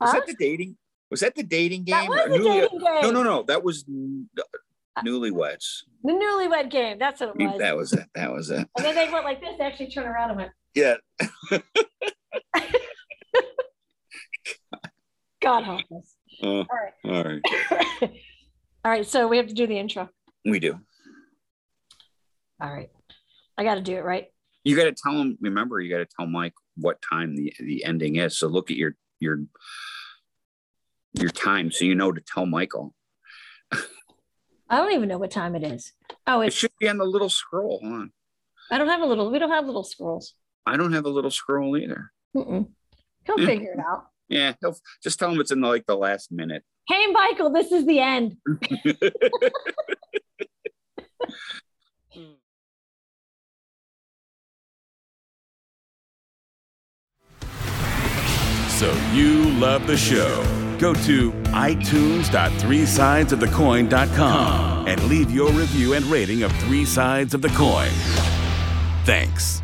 [0.00, 0.20] Was Huh?
[0.20, 0.76] that the dating?
[1.10, 2.08] Was that the dating game?
[2.08, 3.02] That was dating game.
[3.02, 3.42] No, no, no.
[3.42, 3.84] That was
[5.04, 5.82] newlyweds.
[6.04, 6.98] The newlywed game.
[6.98, 7.58] That's what it was.
[7.58, 8.06] That was it.
[8.14, 8.66] That was it.
[8.76, 9.54] And then they went like this.
[9.58, 10.96] They actually turned around and went, Yeah.
[15.42, 16.14] God help us.
[16.42, 16.92] Uh, All right.
[17.04, 17.40] all right.
[18.84, 19.06] All right.
[19.06, 20.08] So we have to do the intro.
[20.44, 20.78] We do.
[22.60, 22.90] All right.
[23.58, 24.26] I got to do it, right?
[24.64, 25.38] You got to tell him.
[25.40, 28.38] Remember, you got to tell Mike what time the the ending is.
[28.38, 29.40] So look at your your
[31.14, 32.94] your time, so you know to tell Michael.
[34.68, 35.92] I don't even know what time it is.
[36.26, 37.78] Oh, It should be on the little scroll.
[37.82, 38.12] Hold on.
[38.70, 40.34] I don't have a little, we don't have little scrolls.
[40.66, 42.10] I don't have a little scroll either.
[42.36, 42.68] Mm-mm.
[43.24, 43.46] He'll Yeah.
[43.46, 44.06] figure it out.
[44.28, 46.64] Yeah, he'll, just tell him it's in the, like the last minute.
[46.88, 48.36] Hey, Michael, this is the end.
[58.68, 60.42] So you love the show.
[60.78, 64.84] Go to itunes.threesidesofthecoin.com uh-huh.
[64.86, 67.90] and leave your review and rating of Three Sides of the Coin.
[69.04, 69.62] Thanks.